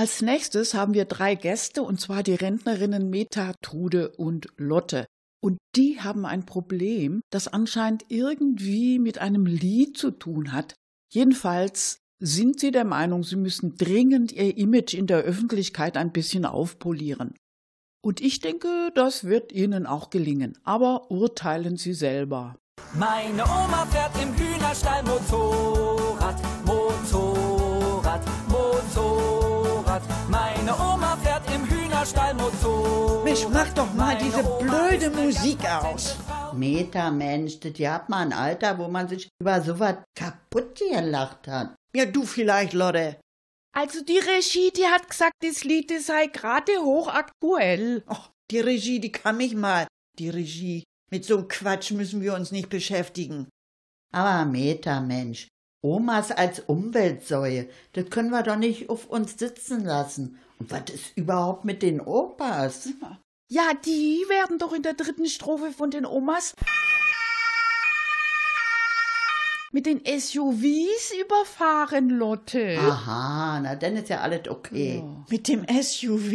Als 0.00 0.22
nächstes 0.22 0.72
haben 0.72 0.94
wir 0.94 1.04
drei 1.04 1.34
Gäste, 1.34 1.82
und 1.82 2.00
zwar 2.00 2.22
die 2.22 2.34
Rentnerinnen 2.34 3.10
Meta, 3.10 3.52
Trude 3.60 4.08
und 4.12 4.46
Lotte. 4.56 5.04
Und 5.42 5.58
die 5.76 6.00
haben 6.00 6.24
ein 6.24 6.46
Problem, 6.46 7.20
das 7.28 7.48
anscheinend 7.48 8.06
irgendwie 8.08 8.98
mit 8.98 9.18
einem 9.18 9.44
Lied 9.44 9.98
zu 9.98 10.10
tun 10.10 10.54
hat. 10.54 10.74
Jedenfalls 11.12 11.98
sind 12.18 12.60
sie 12.60 12.70
der 12.70 12.86
Meinung, 12.86 13.24
sie 13.24 13.36
müssen 13.36 13.76
dringend 13.76 14.32
ihr 14.32 14.56
Image 14.56 14.94
in 14.94 15.06
der 15.06 15.18
Öffentlichkeit 15.18 15.98
ein 15.98 16.12
bisschen 16.12 16.46
aufpolieren. 16.46 17.34
Und 18.02 18.22
ich 18.22 18.40
denke, 18.40 18.92
das 18.94 19.24
wird 19.24 19.52
ihnen 19.52 19.84
auch 19.84 20.08
gelingen. 20.08 20.56
Aber 20.64 21.10
urteilen 21.10 21.76
Sie 21.76 21.92
selber. 21.92 22.56
Meine 22.94 23.42
Oma 23.42 23.84
fährt 23.90 24.12
im 24.22 24.32
Hühnerstall 24.34 25.02
Motorrad, 25.02 26.40
Motorrad, 26.64 28.22
Motorrad. 28.48 29.29
Meine 30.70 30.92
Oma 30.94 31.16
fährt 31.16 31.52
im 31.52 31.68
Hühnerstall 31.68 32.34
Motorrad. 32.34 33.24
Mensch, 33.24 33.44
mach 33.50 33.72
doch 33.74 33.92
mal 33.94 34.14
Meine 34.14 34.22
diese 34.22 34.44
Oma 34.44 34.88
blöde 34.88 35.10
Musik 35.10 35.58
aus. 35.68 36.16
Meta, 36.54 37.10
Mensch, 37.10 37.58
das 37.58 37.72
hat 37.72 38.08
mal 38.08 38.22
ein 38.22 38.32
Alter, 38.32 38.78
wo 38.78 38.86
man 38.86 39.08
sich 39.08 39.28
über 39.40 39.60
sowas 39.60 39.96
kaputt 40.14 40.78
gelacht 40.78 41.48
hat. 41.48 41.74
Ja, 41.92 42.06
du 42.06 42.24
vielleicht, 42.24 42.72
Lotte. 42.72 43.16
Also 43.76 44.04
die 44.04 44.18
Regie, 44.18 44.70
die 44.70 44.86
hat 44.86 45.08
gesagt, 45.10 45.34
das 45.42 45.64
Lied 45.64 45.90
das 45.90 46.06
sei 46.06 46.26
gerade 46.28 46.72
hochaktuell. 46.80 48.04
Och, 48.08 48.30
die 48.52 48.60
Regie, 48.60 49.00
die 49.00 49.12
kann 49.12 49.38
mich 49.38 49.56
mal. 49.56 49.88
Die 50.20 50.28
Regie. 50.28 50.84
Mit 51.10 51.24
so'm 51.24 51.48
Quatsch 51.48 51.90
müssen 51.90 52.20
wir 52.20 52.34
uns 52.34 52.52
nicht 52.52 52.68
beschäftigen. 52.68 53.48
Aber 54.12 54.44
Meta, 54.44 55.00
Mensch, 55.00 55.48
Omas 55.82 56.30
als 56.30 56.60
Umweltsäue, 56.60 57.68
das 57.94 58.10
können 58.10 58.30
wir 58.30 58.42
doch 58.42 58.56
nicht 58.56 58.90
auf 58.90 59.06
uns 59.06 59.38
sitzen 59.38 59.84
lassen. 59.84 60.38
Und 60.58 60.70
was 60.70 60.90
ist 60.92 61.16
überhaupt 61.16 61.64
mit 61.64 61.82
den 61.82 62.00
Opas? 62.00 62.90
Ja, 63.48 63.72
die 63.84 64.24
werden 64.28 64.58
doch 64.58 64.72
in 64.72 64.82
der 64.82 64.94
dritten 64.94 65.26
Strophe 65.26 65.72
von 65.72 65.90
den 65.90 66.04
Omas 66.04 66.54
mit 69.72 69.86
den 69.86 70.00
SUVs 70.00 71.12
überfahren, 71.20 72.10
Lotte. 72.10 72.76
Aha, 72.78 73.60
na 73.60 73.76
dann 73.76 73.96
ist 73.96 74.08
ja 74.08 74.20
alles 74.20 74.48
okay. 74.48 75.02
Mit 75.28 75.46
dem 75.48 75.64
SUV? 75.64 76.32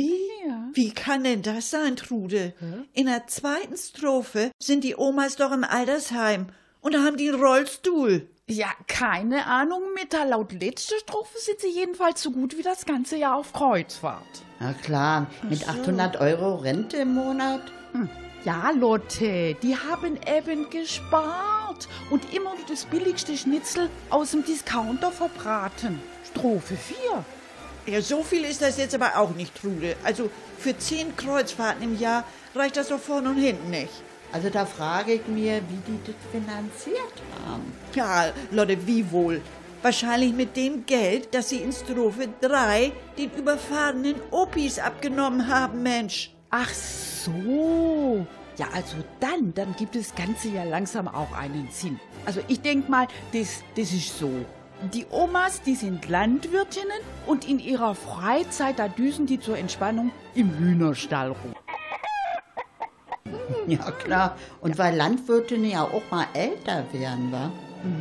Ja. 0.47 0.69
Wie 0.73 0.91
kann 0.91 1.23
denn 1.25 1.41
das 1.41 1.69
sein, 1.69 1.97
Trude? 1.97 2.53
In 2.93 3.07
der 3.07 3.27
zweiten 3.27 3.75
Strophe 3.75 4.51
sind 4.57 4.83
die 4.83 4.95
Omas 4.95 5.35
doch 5.35 5.51
im 5.51 5.65
Altersheim 5.65 6.47
und 6.85 6.93
da 6.93 7.03
haben 7.03 7.17
die 7.17 7.27
einen 7.27 7.43
Rollstuhl. 7.43 8.27
Ja, 8.45 8.67
keine 8.85 9.47
Ahnung, 9.47 9.81
Meta. 9.95 10.23
Laut 10.23 10.51
letzter 10.51 10.99
Strophe 10.99 11.35
sind 11.39 11.59
sie 11.59 11.69
jedenfalls 11.69 12.21
so 12.21 12.29
gut 12.29 12.55
wie 12.59 12.61
das 12.61 12.85
ganze 12.85 13.17
Jahr 13.17 13.37
auf 13.37 13.53
Kreuzfahrt. 13.53 14.43
Na 14.59 14.71
klar, 14.73 15.25
mit 15.49 15.67
800 15.67 16.17
Euro 16.17 16.57
Rente 16.57 16.97
im 16.97 17.15
Monat? 17.15 17.61
Ja, 18.43 18.69
Lotte, 18.69 19.55
die 19.63 19.75
haben 19.75 20.19
eben 20.31 20.69
gespart 20.69 21.87
und 22.11 22.31
immer 22.35 22.53
nur 22.53 22.65
das 22.69 22.85
billigste 22.85 23.35
Schnitzel 23.35 23.89
aus 24.11 24.31
dem 24.31 24.45
Discounter 24.45 25.11
verbraten. 25.11 25.99
Strophe 26.29 26.77
4. 26.77 27.95
Ja, 27.95 27.99
so 27.99 28.21
viel 28.21 28.45
ist 28.45 28.61
das 28.61 28.77
jetzt 28.77 28.93
aber 28.93 29.17
auch 29.17 29.31
nicht, 29.31 29.59
Trude. 29.59 29.95
Also 30.03 30.29
für 30.59 30.77
zehn 30.77 31.15
Kreuzfahrten 31.17 31.81
im 31.81 31.99
Jahr 31.99 32.25
reicht 32.53 32.77
das 32.77 32.89
doch 32.89 32.99
vorne 32.99 33.29
und 33.29 33.37
hinten 33.37 33.71
nicht. 33.71 34.03
Also 34.35 34.49
da 34.49 34.65
frage 34.65 35.13
ich 35.13 35.27
mir, 35.27 35.61
wie 35.69 35.79
die 35.87 35.99
das 36.05 36.15
finanziert 36.29 37.13
haben. 37.47 37.71
Ja, 37.93 38.33
Lotte, 38.51 38.85
wie 38.85 39.09
wohl? 39.09 39.41
Wahrscheinlich 39.81 40.33
mit 40.33 40.57
dem 40.57 40.85
Geld, 40.85 41.33
das 41.33 41.47
sie 41.47 41.59
in 41.59 41.71
Strophe 41.71 42.27
3 42.41 42.91
den 43.17 43.31
überfahrenen 43.31 44.15
Opis 44.31 44.77
abgenommen 44.77 45.47
haben, 45.47 45.83
Mensch. 45.83 46.33
Ach 46.49 46.67
so. 46.67 48.27
Ja, 48.57 48.67
also 48.73 48.97
dann, 49.21 49.53
dann 49.53 49.73
gibt 49.77 49.95
das 49.95 50.13
Ganze 50.13 50.49
ja 50.49 50.65
langsam 50.65 51.07
auch 51.07 51.31
einen 51.31 51.69
Sinn. 51.71 51.97
Also 52.25 52.41
ich 52.49 52.59
denke 52.59 52.91
mal, 52.91 53.07
das, 53.31 53.63
das 53.77 53.93
ist 53.93 54.19
so. 54.19 54.29
Die 54.93 55.05
Omas, 55.11 55.61
die 55.61 55.75
sind 55.75 56.09
Landwirtinnen 56.09 56.99
und 57.25 57.47
in 57.47 57.59
ihrer 57.59 57.95
Freizeit, 57.95 58.79
da 58.79 58.89
düsen 58.89 59.27
die 59.27 59.39
zur 59.39 59.57
Entspannung 59.57 60.11
im 60.33 60.57
Hühnerstall 60.57 61.29
rum. 61.29 61.54
Ja, 63.67 63.91
klar. 63.91 64.37
Und 64.61 64.77
weil 64.77 64.95
Landwirtinnen 64.95 65.71
ja 65.71 65.83
auch 65.83 66.03
mal 66.11 66.27
älter 66.33 66.85
werden, 66.91 67.31
wa? 67.31 67.51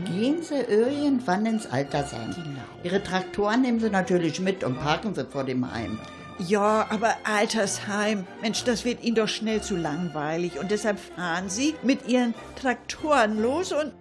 Gehen 0.06 0.42
sie 0.42 0.60
irgendwann 0.60 1.44
ins 1.44 1.66
Altersheim. 1.66 2.34
Genau. 2.34 2.60
Ihre 2.82 3.02
Traktoren 3.02 3.60
nehmen 3.60 3.80
sie 3.80 3.90
natürlich 3.90 4.40
mit 4.40 4.64
und 4.64 4.80
parken 4.80 5.14
sie 5.14 5.26
vor 5.26 5.44
dem 5.44 5.70
Heim. 5.70 5.98
Ja, 6.38 6.86
aber 6.88 7.14
Altersheim, 7.24 8.26
Mensch, 8.40 8.64
das 8.64 8.84
wird 8.86 9.04
ihnen 9.04 9.16
doch 9.16 9.28
schnell 9.28 9.60
zu 9.60 9.76
langweilig. 9.76 10.58
Und 10.58 10.70
deshalb 10.70 10.98
fahren 10.98 11.50
sie 11.50 11.74
mit 11.82 12.08
ihren 12.08 12.34
Traktoren 12.60 13.40
los 13.40 13.72
und 13.72 13.92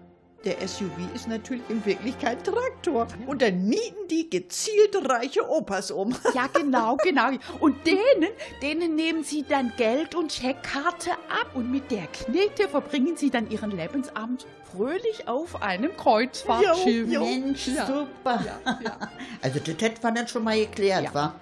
der 0.46 0.68
SUV 0.68 0.92
ist 1.16 1.28
natürlich 1.28 1.64
in 1.70 1.86
Wirklichkeit 1.86 2.44
Traktor. 2.44 3.08
Und 3.26 3.42
dann 3.42 3.66
mieten 3.68 4.08
die 4.10 4.30
gezielt 4.30 4.96
reiche 5.10 5.48
Opas 5.50 5.92
um. 5.92 6.16
Ja, 6.34 6.48
genau, 6.48 6.98
genau. 7.04 7.30
Und 7.60 7.86
denen, 7.86 8.30
denen 8.62 8.96
nehmen 8.96 9.24
sie 9.24 9.44
dann 9.48 9.72
Geld 9.78 10.16
und 10.16 10.32
Checkkarte 10.32 11.12
ab 11.12 11.52
und 11.54 11.72
mit 11.72 11.90
der 11.92 12.08
Knete 12.08 12.68
verbringen 12.68 13.16
sie 13.16 13.30
dann 13.30 13.50
ihren 13.50 13.72
Lebensabend 13.72 14.46
fröhlich 14.72 15.28
auf 15.28 15.62
einem 15.62 15.96
Kreuzfahrtschiff. 15.96 17.08
Jo, 17.08 17.22
jo. 17.22 17.26
Mensch, 17.26 17.68
Ja. 17.68 17.86
super. 17.86 18.44
Also 19.42 19.60
das 19.60 19.76
hätten 19.82 20.02
wir 20.04 20.12
dann 20.12 20.28
schon 20.28 20.44
mal 20.44 20.58
geklärt, 20.58 21.14
wa? 21.14 21.36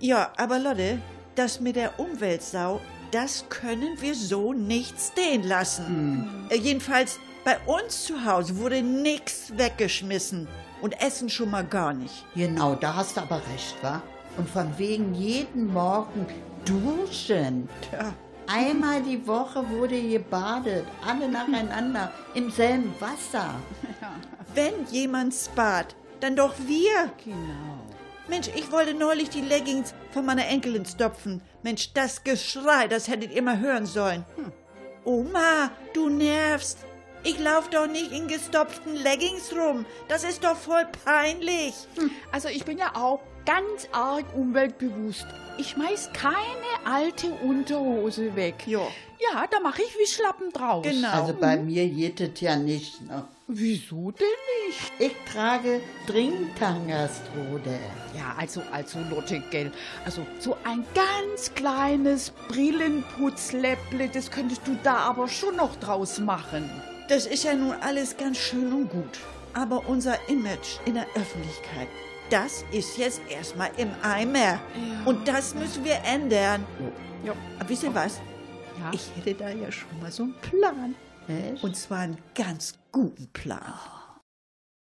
Ja, 0.00 0.32
aber 0.36 0.58
Lotte, 0.58 0.98
das 1.36 1.60
mit 1.60 1.76
der 1.76 1.98
Umweltsau, 1.98 2.80
das 3.12 3.44
können 3.48 4.00
wir 4.00 4.14
so 4.14 4.52
nicht 4.52 5.00
stehen 5.00 5.44
lassen. 5.44 6.46
Äh, 6.50 6.56
jedenfalls 6.56 7.18
bei 7.46 7.58
uns 7.60 8.06
zu 8.06 8.24
Hause 8.24 8.56
wurde 8.58 8.82
nix 8.82 9.56
weggeschmissen. 9.56 10.48
Und 10.82 11.00
Essen 11.00 11.30
schon 11.30 11.50
mal 11.50 11.64
gar 11.64 11.94
nicht. 11.94 12.26
Genau, 12.34 12.74
da 12.74 12.96
hast 12.96 13.16
du 13.16 13.20
aber 13.20 13.36
recht, 13.36 13.76
wa? 13.82 14.02
Und 14.36 14.50
von 14.50 14.76
wegen 14.76 15.14
jeden 15.14 15.72
Morgen 15.72 16.26
duschen. 16.64 17.68
Tja, 17.88 18.12
Einmal 18.48 19.00
die 19.02 19.24
Woche 19.26 19.68
wurde 19.70 20.00
gebadet, 20.00 20.84
alle 21.06 21.28
nacheinander, 21.28 22.12
im 22.34 22.50
selben 22.50 22.92
Wasser. 23.00 23.54
wenn 24.54 24.84
jemand 24.90 25.32
spart, 25.32 25.94
dann 26.20 26.34
doch 26.34 26.54
wir. 26.66 27.10
Genau. 27.24 27.86
Mensch, 28.28 28.48
ich 28.56 28.72
wollte 28.72 28.92
neulich 28.92 29.30
die 29.30 29.40
Leggings 29.40 29.94
von 30.10 30.26
meiner 30.26 30.46
Enkelin 30.46 30.84
stopfen. 30.84 31.40
Mensch, 31.62 31.92
das 31.92 32.24
Geschrei, 32.24 32.88
das 32.88 33.06
hättet 33.06 33.32
ihr 33.32 33.42
mal 33.42 33.60
hören 33.60 33.86
sollen. 33.86 34.24
Oma, 35.04 35.70
du 35.94 36.08
nervst. 36.08 36.85
Ich 37.26 37.40
lauf 37.40 37.68
doch 37.70 37.88
nicht 37.88 38.12
in 38.12 38.28
gestopften 38.28 38.94
Leggings 38.94 39.52
rum. 39.52 39.84
Das 40.06 40.22
ist 40.22 40.44
doch 40.44 40.56
voll 40.56 40.86
peinlich. 41.04 41.74
Also 42.30 42.48
ich 42.48 42.64
bin 42.64 42.78
ja 42.78 42.92
auch 42.94 43.18
ganz 43.44 43.88
arg 43.90 44.24
umweltbewusst. 44.36 45.26
Ich 45.58 45.70
schmeiß 45.70 46.10
keine 46.12 46.38
alte 46.84 47.32
Unterhose 47.42 48.36
weg. 48.36 48.54
Ja. 48.66 48.86
Ja, 49.18 49.44
da 49.50 49.58
mache 49.58 49.82
ich 49.82 49.98
wie 49.98 50.06
Schlappen 50.06 50.52
draus. 50.52 50.86
Genau. 50.86 51.10
Also 51.10 51.34
bei 51.34 51.56
mir 51.56 51.88
geht 51.88 52.20
es 52.20 52.40
ja 52.40 52.54
nicht. 52.54 53.02
Ne? 53.02 53.26
Wieso 53.48 54.12
denn 54.12 54.28
nicht? 54.68 54.92
Ich 55.00 55.32
trage 55.32 55.80
Trude. 56.06 57.76
Ja, 58.16 58.36
also, 58.38 58.62
also 58.70 59.00
Lotte, 59.10 59.42
gell. 59.50 59.72
Also 60.04 60.24
so 60.38 60.56
ein 60.62 60.84
ganz 60.94 61.52
kleines 61.56 62.30
Brillenputzläpple, 62.48 64.10
das 64.10 64.30
könntest 64.30 64.60
du 64.64 64.78
da 64.84 64.98
aber 64.98 65.26
schon 65.26 65.56
noch 65.56 65.74
draus 65.74 66.20
machen. 66.20 66.70
Das 67.08 67.26
ist 67.26 67.44
ja 67.44 67.54
nun 67.54 67.72
alles 67.82 68.16
ganz 68.16 68.36
schön 68.36 68.72
und 68.72 68.90
gut. 68.90 69.20
Aber 69.54 69.88
unser 69.88 70.16
Image 70.28 70.80
in 70.86 70.94
der 70.94 71.06
Öffentlichkeit, 71.14 71.86
das 72.30 72.64
ist 72.72 72.98
jetzt 72.98 73.20
erstmal 73.30 73.70
im 73.76 73.90
Eimer. 74.02 74.60
Und 75.04 75.28
das 75.28 75.54
müssen 75.54 75.84
wir 75.84 75.98
ändern. 76.04 76.66
Ja. 77.24 77.32
Aber 77.60 77.68
wisst 77.68 77.84
ihr 77.84 77.94
was? 77.94 78.20
Ja. 78.80 78.90
Ich 78.92 79.08
hätte 79.16 79.34
da 79.34 79.50
ja 79.50 79.70
schon 79.70 80.00
mal 80.00 80.10
so 80.10 80.24
einen 80.24 80.34
Plan. 80.40 80.94
Echt? 81.28 81.62
Und 81.62 81.76
zwar 81.76 81.98
einen 82.00 82.18
ganz 82.34 82.74
guten 82.90 83.28
Plan. 83.32 83.72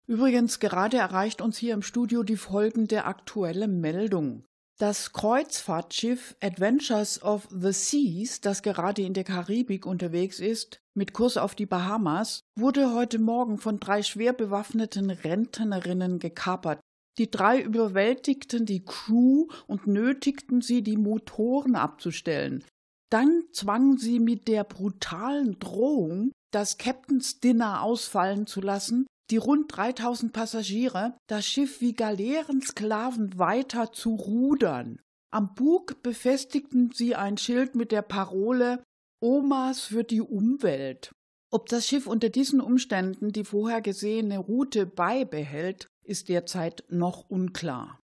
Übrigens, 0.07 0.61
gerade 0.61 0.97
erreicht 0.97 1.43
uns 1.43 1.59
hier 1.59 1.75
im 1.75 1.83
Studio 1.83 2.23
die 2.23 2.37
folgende 2.37 3.05
aktuelle 3.05 3.69
Meldung. 3.69 4.45
Das 4.81 5.13
Kreuzfahrtschiff 5.13 6.35
Adventures 6.41 7.23
of 7.23 7.47
the 7.49 7.71
Seas, 7.71 8.41
das 8.41 8.61
gerade 8.61 9.03
in 9.03 9.15
der 9.15 9.23
Karibik 9.23 9.87
unterwegs 9.87 10.41
ist, 10.41 10.81
mit 10.95 11.13
Kurs 11.13 11.37
auf 11.37 11.55
die 11.55 11.67
Bahamas, 11.67 12.41
wurde 12.59 12.93
heute 12.93 13.21
Morgen 13.21 13.59
von 13.59 13.79
drei 13.79 14.03
schwer 14.03 14.33
bewaffneten 14.33 15.11
Rentnerinnen 15.11 16.19
gekapert. 16.19 16.81
Die 17.19 17.31
drei 17.31 17.63
überwältigten 17.63 18.67
die 18.67 18.85
Crew 18.85 19.47
und 19.69 19.87
nötigten 19.87 20.61
sie, 20.61 20.83
die 20.83 20.97
Motoren 20.97 21.77
abzustellen. 21.77 22.65
Dann 23.11 23.45
zwangen 23.53 23.97
sie 23.97 24.19
mit 24.19 24.49
der 24.49 24.65
brutalen 24.65 25.57
Drohung, 25.61 26.33
das 26.51 26.79
Captain's 26.79 27.39
Dinner 27.39 27.85
ausfallen 27.85 28.49
zu 28.49 28.61
lassen, 28.61 29.07
die 29.31 29.37
rund 29.37 29.75
3000 29.75 30.33
Passagiere 30.33 31.17
das 31.27 31.47
Schiff 31.47 31.81
wie 31.81 31.95
Galeerensklaven 31.95 33.39
weiter 33.39 33.93
zu 33.93 34.15
rudern. 34.15 35.01
Am 35.31 35.55
Bug 35.55 36.03
befestigten 36.03 36.91
sie 36.93 37.15
ein 37.15 37.37
Schild 37.37 37.75
mit 37.75 37.91
der 37.91 38.03
Parole 38.03 38.83
Omas 39.21 39.81
für 39.81 40.05
die 40.05 40.21
Umwelt. 40.21 41.13
Ob 41.51 41.69
das 41.69 41.87
Schiff 41.87 42.07
unter 42.07 42.29
diesen 42.29 42.61
Umständen 42.61 43.33
die 43.33 43.45
vorher 43.45 43.81
gesehene 43.81 44.39
Route 44.39 44.87
beibehält, 44.87 45.89
ist 46.05 46.29
derzeit 46.29 46.85
noch 46.89 47.31
unklar. 47.31 48.01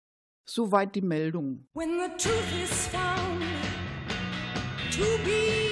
Soweit 0.46 0.96
die 0.96 1.02
Meldung. 1.02 1.66
When 1.74 2.00
the 2.00 2.10
truth 2.18 2.64
is 2.64 2.88
found 2.88 3.42
to 4.92 5.04
be 5.26 5.67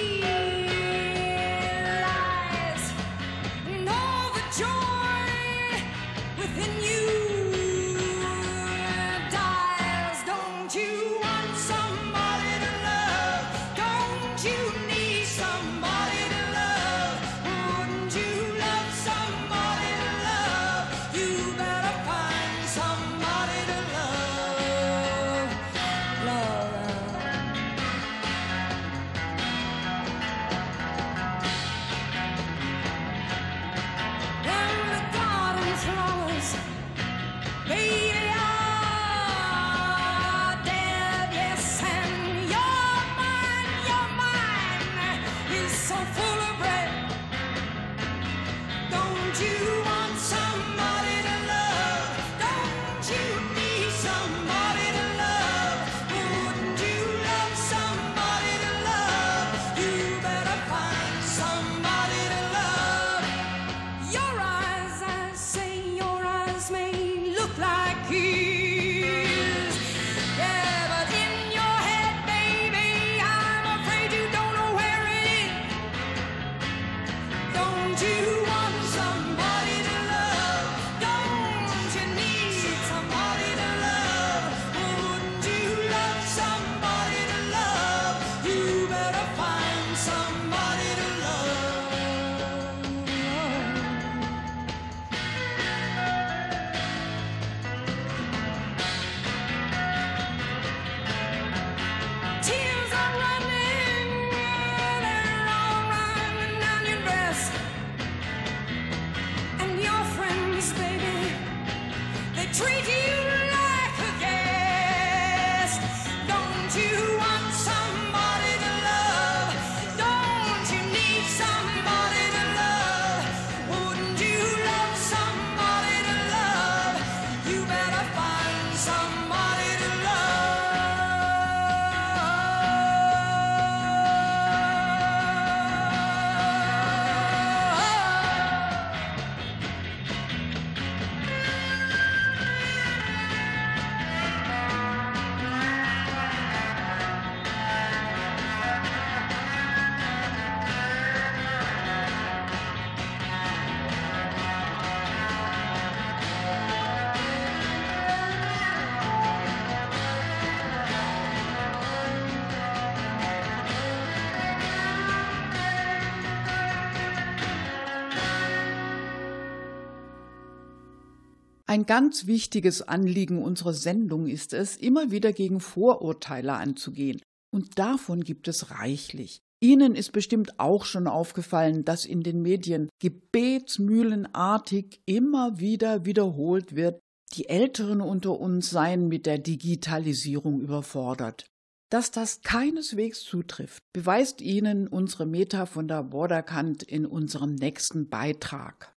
Ein 171.76 171.84
ganz 171.84 172.26
wichtiges 172.26 172.80
Anliegen 172.80 173.42
unserer 173.42 173.74
Sendung 173.74 174.28
ist 174.28 174.54
es, 174.54 174.78
immer 174.78 175.10
wieder 175.10 175.34
gegen 175.34 175.60
Vorurteile 175.60 176.54
anzugehen. 176.54 177.20
Und 177.52 177.78
davon 177.78 178.24
gibt 178.24 178.48
es 178.48 178.70
reichlich. 178.70 179.40
Ihnen 179.60 179.94
ist 179.94 180.12
bestimmt 180.12 180.58
auch 180.58 180.86
schon 180.86 181.06
aufgefallen, 181.06 181.84
dass 181.84 182.06
in 182.06 182.22
den 182.22 182.40
Medien 182.40 182.88
gebetsmühlenartig 183.02 185.02
immer 185.04 185.60
wieder 185.60 186.06
wiederholt 186.06 186.74
wird, 186.74 186.98
die 187.34 187.50
Älteren 187.50 188.00
unter 188.00 188.40
uns 188.40 188.70
seien 188.70 189.08
mit 189.08 189.26
der 189.26 189.36
Digitalisierung 189.36 190.62
überfordert. 190.62 191.44
Dass 191.90 192.10
das 192.10 192.40
keineswegs 192.40 193.22
zutrifft, 193.22 193.82
beweist 193.92 194.40
Ihnen 194.40 194.88
unsere 194.88 195.26
Meta 195.26 195.66
von 195.66 195.88
der 195.88 196.04
Borderkant 196.04 196.82
in 196.82 197.04
unserem 197.04 197.54
nächsten 197.54 198.08
Beitrag. 198.08 198.96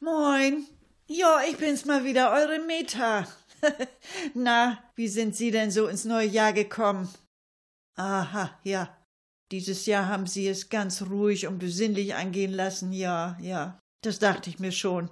Moin. 0.00 0.64
Ja, 1.10 1.40
ich 1.48 1.56
bin's 1.56 1.86
mal 1.86 2.04
wieder, 2.04 2.32
eure 2.32 2.58
Meta. 2.58 3.26
Na, 4.34 4.78
wie 4.94 5.08
sind 5.08 5.34
Sie 5.34 5.50
denn 5.50 5.70
so 5.70 5.86
ins 5.86 6.04
neue 6.04 6.26
Jahr 6.26 6.52
gekommen? 6.52 7.08
Aha, 7.96 8.58
ja. 8.62 8.94
Dieses 9.50 9.86
Jahr 9.86 10.06
haben 10.06 10.26
Sie 10.26 10.46
es 10.46 10.68
ganz 10.68 11.00
ruhig 11.00 11.46
und 11.46 11.58
besinnlich 11.58 12.14
angehen 12.14 12.52
lassen, 12.52 12.92
ja, 12.92 13.38
ja. 13.40 13.80
Das 14.04 14.18
dachte 14.18 14.50
ich 14.50 14.58
mir 14.58 14.70
schon. 14.70 15.10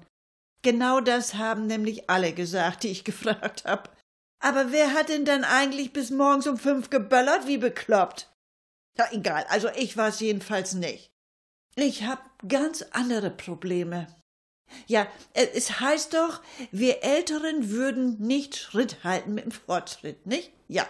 Genau 0.60 1.00
das 1.00 1.34
haben 1.34 1.66
nämlich 1.66 2.10
alle 2.10 2.34
gesagt, 2.34 2.82
die 2.82 2.88
ich 2.88 3.04
gefragt 3.04 3.64
hab. 3.64 3.96
Aber 4.38 4.72
wer 4.72 4.92
hat 4.92 5.08
denn 5.08 5.24
dann 5.24 5.44
eigentlich 5.44 5.94
bis 5.94 6.10
morgens 6.10 6.46
um 6.46 6.58
fünf 6.58 6.90
geböllert 6.90 7.46
wie 7.46 7.58
bekloppt? 7.58 8.30
Ja, 8.98 9.06
egal, 9.12 9.46
also 9.48 9.70
ich 9.70 9.96
war's 9.96 10.20
jedenfalls 10.20 10.74
nicht. 10.74 11.08
Ich 11.74 12.04
hab 12.04 12.20
ganz 12.46 12.82
andere 12.92 13.30
Probleme. 13.30 14.06
Ja, 14.86 15.06
es 15.32 15.80
heißt 15.80 16.14
doch, 16.14 16.42
wir 16.70 17.02
Älteren 17.02 17.70
würden 17.70 18.18
nicht 18.18 18.56
Schritt 18.56 19.04
halten 19.04 19.34
mit 19.34 19.44
dem 19.44 19.52
Fortschritt, 19.52 20.26
nicht? 20.26 20.52
Ja. 20.68 20.88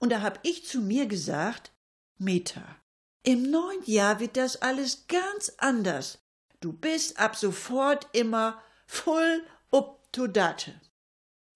Und 0.00 0.10
da 0.10 0.22
hab 0.22 0.38
ich 0.42 0.64
zu 0.64 0.80
mir 0.80 1.06
gesagt, 1.06 1.72
Meta, 2.18 2.62
im 3.24 3.50
neuen 3.50 3.82
Jahr 3.84 4.20
wird 4.20 4.36
das 4.36 4.62
alles 4.62 5.06
ganz 5.08 5.52
anders. 5.58 6.18
Du 6.60 6.72
bist 6.72 7.18
ab 7.18 7.36
sofort 7.36 8.08
immer 8.12 8.62
full 8.86 9.44
up 9.70 10.12
to 10.12 10.26
date. 10.26 10.72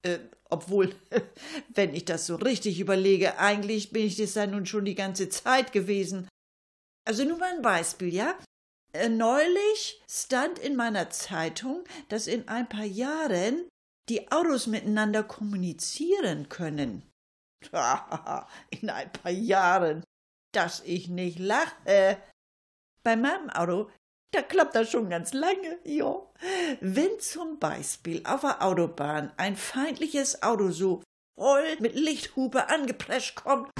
Äh, 0.02 0.18
obwohl, 0.50 0.94
wenn 1.74 1.94
ich 1.94 2.04
das 2.04 2.26
so 2.26 2.36
richtig 2.36 2.78
überlege, 2.78 3.38
eigentlich 3.38 3.90
bin 3.90 4.06
ich 4.06 4.16
das 4.16 4.34
ja 4.34 4.46
nun 4.46 4.66
schon 4.66 4.84
die 4.84 4.94
ganze 4.94 5.28
Zeit 5.28 5.72
gewesen. 5.72 6.28
Also 7.04 7.24
nur 7.24 7.38
mal 7.38 7.54
ein 7.54 7.62
Beispiel, 7.62 8.12
ja? 8.12 8.36
Äh, 8.92 9.08
Neulich 9.08 10.02
stand 10.08 10.58
in 10.58 10.76
meiner 10.76 11.10
Zeitung, 11.10 11.84
dass 12.08 12.26
in 12.26 12.48
ein 12.48 12.68
paar 12.68 12.84
Jahren 12.84 13.68
die 14.08 14.30
Autos 14.30 14.66
miteinander 14.66 15.22
kommunizieren 15.22 16.48
können. 16.48 17.08
in 18.70 18.90
ein 18.90 19.12
paar 19.12 19.30
Jahren, 19.30 20.02
dass 20.52 20.80
ich 20.80 21.08
nicht 21.08 21.38
lache. 21.38 22.18
Bei 23.04 23.16
meinem 23.16 23.50
Auto, 23.50 23.90
Da 24.34 24.40
klappt 24.40 24.74
das 24.74 24.90
schon 24.90 25.10
ganz 25.10 25.34
lange, 25.34 25.78
ja. 25.84 26.14
Wenn 26.80 27.20
zum 27.20 27.58
Beispiel 27.58 28.22
auf 28.24 28.40
der 28.40 28.62
Autobahn 28.62 29.30
ein 29.36 29.56
feindliches 29.56 30.42
Auto 30.42 30.70
so 30.70 31.02
voll 31.38 31.76
mit 31.80 31.94
Lichthupe 31.94 32.68
angeprescht 32.68 33.34
kommt 33.34 33.70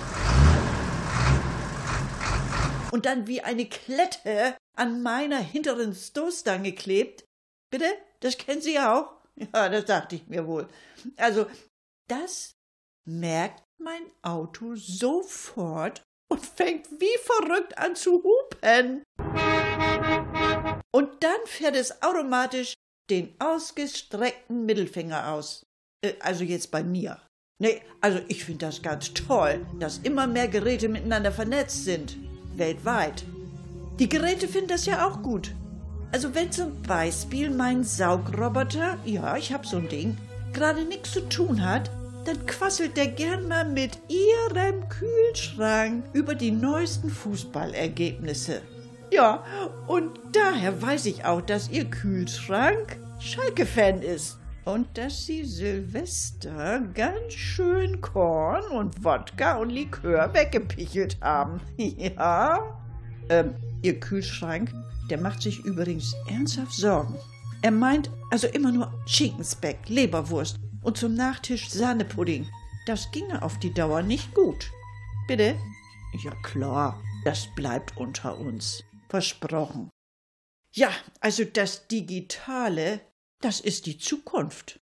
und 2.92 3.06
dann 3.06 3.26
wie 3.26 3.40
eine 3.40 3.66
Klette 3.66 4.56
an 4.76 5.02
meiner 5.02 5.38
hinteren 5.38 5.94
Stoßstange 5.94 6.72
klebt. 6.72 7.24
Bitte? 7.70 7.86
Das 8.20 8.38
kennen 8.38 8.60
Sie 8.60 8.78
auch? 8.78 9.14
Ja, 9.54 9.70
das 9.70 9.86
dachte 9.86 10.16
ich 10.16 10.26
mir 10.26 10.46
wohl. 10.46 10.68
Also, 11.16 11.46
das 12.06 12.52
merkt 13.06 13.62
mein 13.78 14.02
Auto 14.20 14.74
sofort 14.74 16.02
und 16.28 16.44
fängt 16.44 16.86
wie 17.00 17.18
verrückt 17.22 17.78
an 17.78 17.96
zu 17.96 18.22
hupen. 18.22 19.02
Und 20.94 21.24
dann 21.24 21.46
fährt 21.46 21.76
es 21.76 22.02
automatisch 22.02 22.74
den 23.08 23.34
ausgestreckten 23.38 24.66
Mittelfinger 24.66 25.32
aus. 25.32 25.64
Äh, 26.04 26.12
also 26.20 26.44
jetzt 26.44 26.70
bei 26.70 26.84
mir. 26.84 27.20
Nee, 27.58 27.80
also 28.02 28.20
ich 28.28 28.44
finde 28.44 28.66
das 28.66 28.82
ganz 28.82 29.14
toll, 29.14 29.66
dass 29.78 29.98
immer 29.98 30.26
mehr 30.26 30.48
Geräte 30.48 30.88
miteinander 30.88 31.32
vernetzt 31.32 31.84
sind. 31.84 32.16
Weltweit. 32.58 33.24
Die 33.98 34.08
Geräte 34.08 34.48
finden 34.48 34.68
das 34.68 34.86
ja 34.86 35.06
auch 35.06 35.22
gut. 35.22 35.54
Also 36.12 36.34
wenn 36.34 36.52
zum 36.52 36.82
Beispiel 36.82 37.50
mein 37.50 37.84
Saugroboter, 37.84 38.98
ja, 39.04 39.36
ich 39.36 39.52
hab 39.52 39.66
so 39.66 39.78
ein 39.78 39.88
Ding, 39.88 40.16
gerade 40.52 40.84
nichts 40.84 41.12
zu 41.12 41.20
tun 41.28 41.64
hat, 41.64 41.90
dann 42.24 42.46
quasselt 42.46 42.96
der 42.96 43.08
gern 43.08 43.48
mal 43.48 43.64
mit 43.64 43.98
ihrem 44.08 44.88
Kühlschrank 44.88 46.04
über 46.12 46.34
die 46.34 46.50
neuesten 46.50 47.10
Fußballergebnisse. 47.10 48.60
Ja, 49.10 49.44
und 49.86 50.10
daher 50.32 50.80
weiß 50.80 51.06
ich 51.06 51.24
auch, 51.24 51.42
dass 51.42 51.70
ihr 51.70 51.84
Kühlschrank 51.86 52.98
Schalke-Fan 53.18 54.02
ist. 54.02 54.38
Und 54.64 54.96
dass 54.96 55.26
sie 55.26 55.44
Silvester 55.44 56.80
ganz 56.94 57.32
schön 57.32 58.00
Korn 58.00 58.64
und 58.66 59.04
Wodka 59.04 59.56
und 59.56 59.70
Likör 59.70 60.32
weggepichelt 60.32 61.18
haben. 61.20 61.60
Ja? 61.78 62.78
Ähm, 63.28 63.54
ihr 63.82 63.98
Kühlschrank, 63.98 64.72
der 65.10 65.20
macht 65.20 65.42
sich 65.42 65.60
übrigens 65.64 66.14
ernsthaft 66.28 66.72
Sorgen. 66.72 67.16
Er 67.62 67.70
meint 67.70 68.10
also 68.30 68.46
immer 68.48 68.72
nur 68.72 68.92
Schinkenspeck, 69.06 69.88
Leberwurst 69.88 70.58
und 70.82 70.96
zum 70.96 71.14
Nachtisch 71.14 71.68
Sahnepudding. 71.70 72.48
Das 72.86 73.10
ginge 73.12 73.42
auf 73.42 73.58
die 73.58 73.72
Dauer 73.72 74.02
nicht 74.02 74.34
gut. 74.34 74.70
Bitte? 75.28 75.56
Ja 76.24 76.32
klar, 76.42 77.00
das 77.24 77.48
bleibt 77.54 77.96
unter 77.96 78.38
uns. 78.38 78.84
Versprochen. 79.08 79.90
Ja, 80.74 80.90
also 81.20 81.44
das 81.44 81.86
Digitale, 81.86 83.00
das 83.44 83.60
ist 83.60 83.86
die 83.86 83.98
Zukunft. 83.98 84.80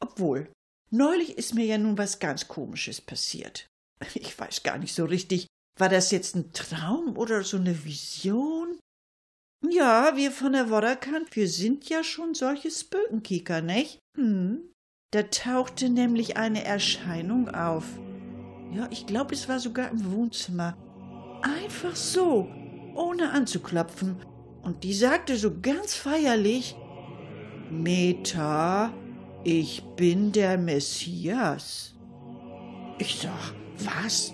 Obwohl, 0.00 0.52
neulich 0.90 1.38
ist 1.38 1.54
mir 1.54 1.64
ja 1.64 1.78
nun 1.78 1.98
was 1.98 2.18
ganz 2.18 2.48
Komisches 2.48 3.00
passiert. 3.00 3.66
Ich 4.14 4.38
weiß 4.38 4.62
gar 4.62 4.78
nicht 4.78 4.94
so 4.94 5.04
richtig, 5.04 5.46
war 5.78 5.88
das 5.88 6.10
jetzt 6.10 6.36
ein 6.36 6.52
Traum 6.52 7.16
oder 7.16 7.42
so 7.42 7.56
eine 7.56 7.84
Vision? 7.84 8.78
Ja, 9.70 10.16
wir 10.16 10.30
von 10.30 10.52
der 10.52 10.70
Wodderkant, 10.70 11.34
wir 11.34 11.48
sind 11.48 11.88
ja 11.88 12.04
schon 12.04 12.34
solche 12.34 12.70
Spökenkieker, 12.70 13.62
nicht? 13.62 13.98
Hm. 14.16 14.70
Da 15.12 15.22
tauchte 15.22 15.88
nämlich 15.88 16.36
eine 16.36 16.64
Erscheinung 16.64 17.48
auf. 17.48 17.84
Ja, 18.72 18.88
ich 18.90 19.06
glaube, 19.06 19.34
es 19.34 19.48
war 19.48 19.60
sogar 19.60 19.90
im 19.90 20.12
Wohnzimmer. 20.12 20.76
Einfach 21.42 21.96
so, 21.96 22.48
ohne 22.94 23.30
anzuklopfen. 23.30 24.16
Und 24.62 24.82
die 24.82 24.94
sagte 24.94 25.36
so 25.36 25.60
ganz 25.60 25.94
feierlich, 25.94 26.76
Meta, 27.82 28.92
ich 29.42 29.82
bin 29.96 30.30
der 30.30 30.56
Messias. 30.56 31.94
Ich 32.98 33.16
sag, 33.16 33.54
was? 33.78 34.32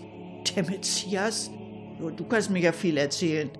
Der 0.54 0.64
Messias? 0.64 1.50
Du 1.98 2.24
kannst 2.24 2.50
mir 2.50 2.60
ja 2.60 2.72
viel 2.72 2.98
erzählen. 2.98 3.50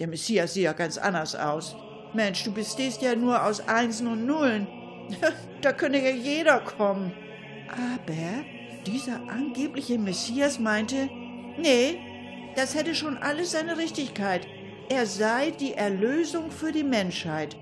Der 0.00 0.08
Messias 0.08 0.54
sieht 0.54 0.64
ja 0.64 0.72
ganz 0.72 0.96
anders 0.96 1.34
aus. 1.34 1.76
Mensch, 2.14 2.42
du 2.44 2.52
bestehst 2.52 3.02
ja 3.02 3.14
nur 3.14 3.44
aus 3.44 3.60
Einsen 3.68 4.06
und 4.06 4.24
Nullen. 4.24 4.66
da 5.60 5.72
könnte 5.72 5.98
ja 5.98 6.10
jeder 6.10 6.60
kommen. 6.60 7.12
Aber 7.70 8.44
dieser 8.86 9.20
angebliche 9.28 9.98
Messias 9.98 10.58
meinte, 10.58 11.10
nee, 11.58 11.98
das 12.56 12.74
hätte 12.74 12.94
schon 12.94 13.18
alles 13.18 13.50
seine 13.50 13.76
Richtigkeit. 13.76 14.46
Er 14.88 15.04
sei 15.04 15.50
die 15.50 15.74
Erlösung 15.74 16.50
für 16.50 16.72
die 16.72 16.84
Menschheit. 16.84 17.56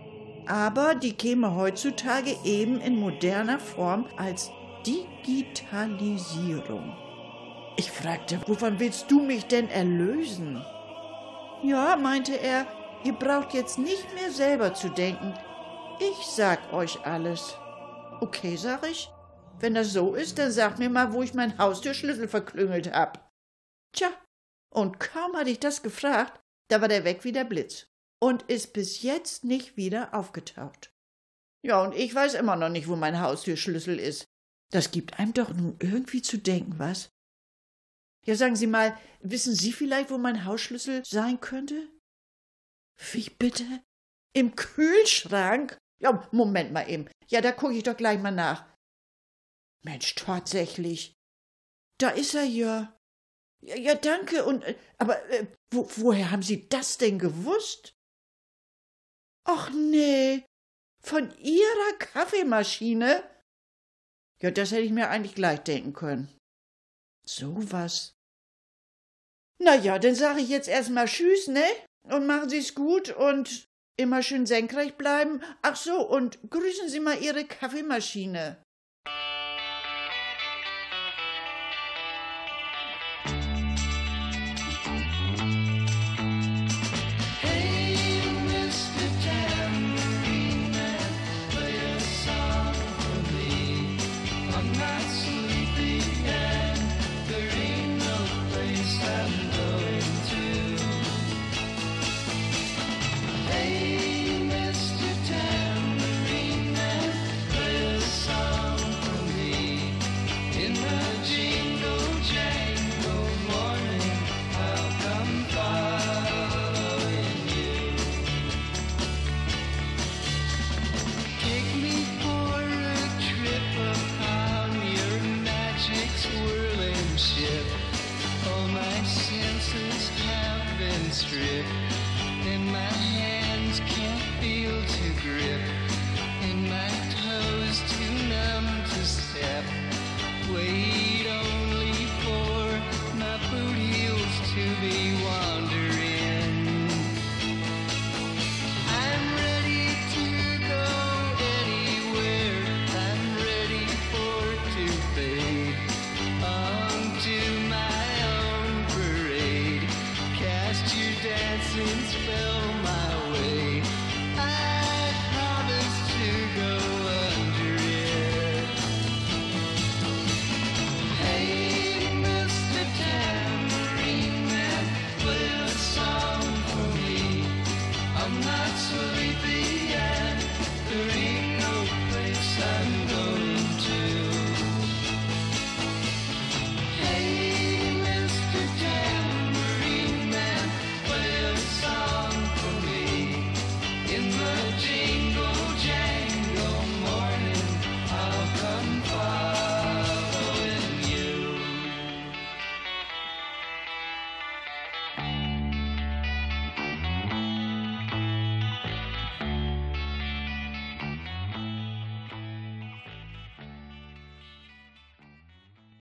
Aber 0.46 0.94
die 0.94 1.12
käme 1.12 1.54
heutzutage 1.56 2.36
eben 2.44 2.80
in 2.80 3.00
moderner 3.00 3.58
Form 3.58 4.06
als 4.16 4.52
Digitalisierung. 4.86 6.96
Ich 7.76 7.90
fragte, 7.90 8.40
wovon 8.46 8.78
willst 8.78 9.10
du 9.10 9.20
mich 9.20 9.46
denn 9.46 9.68
erlösen? 9.68 10.64
Ja, 11.62 11.96
meinte 11.96 12.40
er, 12.40 12.66
ihr 13.04 13.12
braucht 13.12 13.52
jetzt 13.54 13.78
nicht 13.78 14.14
mehr 14.14 14.30
selber 14.30 14.72
zu 14.72 14.88
denken. 14.88 15.34
Ich 15.98 16.26
sag 16.26 16.72
euch 16.72 17.04
alles. 17.04 17.56
Okay, 18.20 18.54
sag 18.56 18.88
ich. 18.88 19.10
Wenn 19.58 19.74
das 19.74 19.92
so 19.92 20.14
ist, 20.14 20.38
dann 20.38 20.52
sag 20.52 20.78
mir 20.78 20.90
mal, 20.90 21.12
wo 21.12 21.22
ich 21.22 21.34
meinen 21.34 21.58
Haustürschlüssel 21.58 22.28
verklüngelt 22.28 22.92
hab. 22.92 23.28
Tja, 23.92 24.10
und 24.72 25.00
kaum 25.00 25.34
hatte 25.34 25.50
ich 25.50 25.58
das 25.58 25.82
gefragt, 25.82 26.40
da 26.68 26.80
war 26.80 26.88
der 26.88 27.04
weg 27.04 27.24
wie 27.24 27.32
der 27.32 27.44
Blitz 27.44 27.88
und 28.20 28.42
ist 28.44 28.72
bis 28.72 29.02
jetzt 29.02 29.44
nicht 29.44 29.76
wieder 29.76 30.14
aufgetaucht. 30.14 30.92
Ja, 31.62 31.82
und 31.82 31.94
ich 31.94 32.14
weiß 32.14 32.34
immer 32.34 32.56
noch 32.56 32.68
nicht, 32.68 32.88
wo 32.88 32.96
mein 32.96 33.20
Haustürschlüssel 33.20 33.98
ist. 33.98 34.26
Das 34.70 34.90
gibt 34.90 35.18
einem 35.18 35.32
doch 35.32 35.52
nun 35.52 35.76
irgendwie 35.80 36.22
zu 36.22 36.38
denken, 36.38 36.78
was? 36.78 37.10
Ja, 38.24 38.34
sagen 38.34 38.56
Sie 38.56 38.66
mal, 38.66 38.96
wissen 39.20 39.54
Sie 39.54 39.72
vielleicht, 39.72 40.10
wo 40.10 40.18
mein 40.18 40.44
Hausschlüssel 40.44 41.04
sein 41.04 41.40
könnte? 41.40 41.88
Wie 43.12 43.30
bitte? 43.30 43.64
Im 44.32 44.56
Kühlschrank? 44.56 45.78
Ja, 45.98 46.28
Moment 46.32 46.72
mal 46.72 46.88
eben. 46.88 47.08
Ja, 47.28 47.40
da 47.40 47.52
gucke 47.52 47.74
ich 47.74 47.84
doch 47.84 47.96
gleich 47.96 48.20
mal 48.20 48.32
nach. 48.32 48.66
Mensch, 49.82 50.14
tatsächlich. 50.14 51.14
Da 51.98 52.10
ist 52.10 52.34
er 52.34 52.44
ja. 52.44 52.98
Ja, 53.60 53.76
ja 53.76 53.94
danke. 53.94 54.44
Und 54.44 54.62
äh, 54.64 54.76
aber 54.98 55.24
äh, 55.30 55.46
wo, 55.70 55.88
woher 55.96 56.30
haben 56.30 56.42
Sie 56.42 56.68
das 56.68 56.98
denn 56.98 57.18
gewusst? 57.18 57.95
Ach 59.48 59.70
nee, 59.70 60.44
von 61.00 61.30
Ihrer 61.38 61.92
Kaffeemaschine? 61.98 63.22
Ja, 64.42 64.50
das 64.50 64.72
hätte 64.72 64.82
ich 64.82 64.92
mir 64.92 65.08
eigentlich 65.08 65.34
gleich 65.34 65.60
denken 65.60 65.92
können. 65.92 66.36
So 67.24 67.54
was. 67.70 68.12
Na 69.58 69.74
ja, 69.76 69.98
dann 69.98 70.14
sage 70.14 70.40
ich 70.40 70.48
jetzt 70.48 70.68
erstmal 70.68 71.06
Tschüss, 71.06 71.46
ne? 71.48 71.64
Und 72.04 72.26
machen 72.26 72.48
Sie's 72.48 72.74
gut 72.74 73.10
und 73.10 73.66
immer 73.96 74.22
schön 74.22 74.46
senkrecht 74.46 74.98
bleiben. 74.98 75.42
Ach 75.62 75.76
so, 75.76 76.06
und 76.06 76.38
grüßen 76.50 76.88
Sie 76.88 77.00
mal 77.00 77.22
Ihre 77.22 77.44
Kaffeemaschine. 77.44 78.62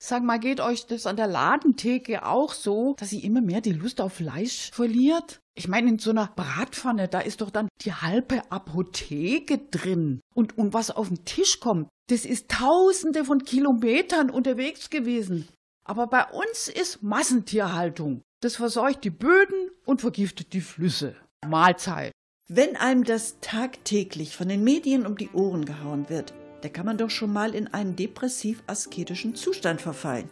Sag 0.07 0.21
mal, 0.21 0.37
geht 0.37 0.61
euch 0.61 0.85
das 0.85 1.07
an 1.07 1.15
der 1.15 1.25
Ladentheke 1.25 2.27
auch 2.27 2.53
so, 2.53 2.93
dass 2.99 3.11
ihr 3.11 3.23
immer 3.23 3.41
mehr 3.41 3.59
die 3.59 3.71
Lust 3.71 3.99
auf 3.99 4.13
Fleisch 4.13 4.69
verliert? 4.71 5.41
Ich 5.55 5.67
meine, 5.67 5.89
in 5.89 5.97
so 5.97 6.11
einer 6.11 6.27
Bratpfanne, 6.35 7.07
da 7.07 7.21
ist 7.21 7.41
doch 7.41 7.49
dann 7.49 7.69
die 7.81 7.91
halbe 7.91 8.43
Apotheke 8.51 9.57
drin. 9.57 10.21
Und, 10.35 10.59
und 10.59 10.75
was 10.75 10.91
auf 10.91 11.07
den 11.07 11.25
Tisch 11.25 11.59
kommt, 11.59 11.89
das 12.07 12.23
ist 12.23 12.51
tausende 12.51 13.25
von 13.25 13.45
Kilometern 13.45 14.29
unterwegs 14.29 14.91
gewesen. 14.91 15.47
Aber 15.87 16.05
bei 16.05 16.25
uns 16.25 16.67
ist 16.67 17.01
Massentierhaltung. 17.01 18.21
Das 18.43 18.57
verseucht 18.57 19.03
die 19.03 19.09
Böden 19.09 19.71
und 19.85 20.01
vergiftet 20.01 20.53
die 20.53 20.61
Flüsse. 20.61 21.15
Mahlzeit. 21.47 22.11
Wenn 22.47 22.75
einem 22.75 23.05
das 23.05 23.39
tagtäglich 23.41 24.35
von 24.35 24.49
den 24.49 24.63
Medien 24.63 25.07
um 25.07 25.17
die 25.17 25.31
Ohren 25.31 25.65
gehauen 25.65 26.09
wird, 26.09 26.35
da 26.65 26.69
kann 26.69 26.87
man 26.87 26.97
doch 26.97 27.11
schon 27.11 27.31
mal 27.31 27.53
in 27.53 27.67
einen 27.67 27.95
depressiv-asketischen 27.95 29.35
Zustand 29.35 29.81
verfallen. 29.81 30.27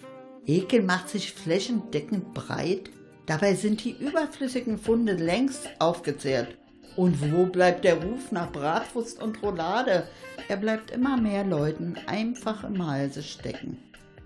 Ekel 0.48 0.82
macht 0.82 1.10
sich 1.10 1.32
flächendeckend 1.32 2.34
breit. 2.34 2.90
Dabei 3.28 3.54
sind 3.54 3.84
die 3.84 3.92
überflüssigen 3.92 4.80
Funde 4.80 5.14
längst 5.14 5.70
aufgezehrt. 5.78 6.58
Und 6.96 7.32
wo 7.32 7.46
bleibt 7.46 7.86
der 7.86 8.04
Ruf 8.04 8.32
nach 8.32 8.52
Bratwurst 8.52 9.22
und 9.22 9.44
Roulade? 9.44 10.08
Er 10.48 10.58
bleibt 10.58 10.90
immer 10.90 11.18
mehr 11.18 11.44
Leuten 11.44 11.98
einfach 12.08 12.64
im 12.64 12.84
Halse 12.84 13.22
stecken. 13.22 13.78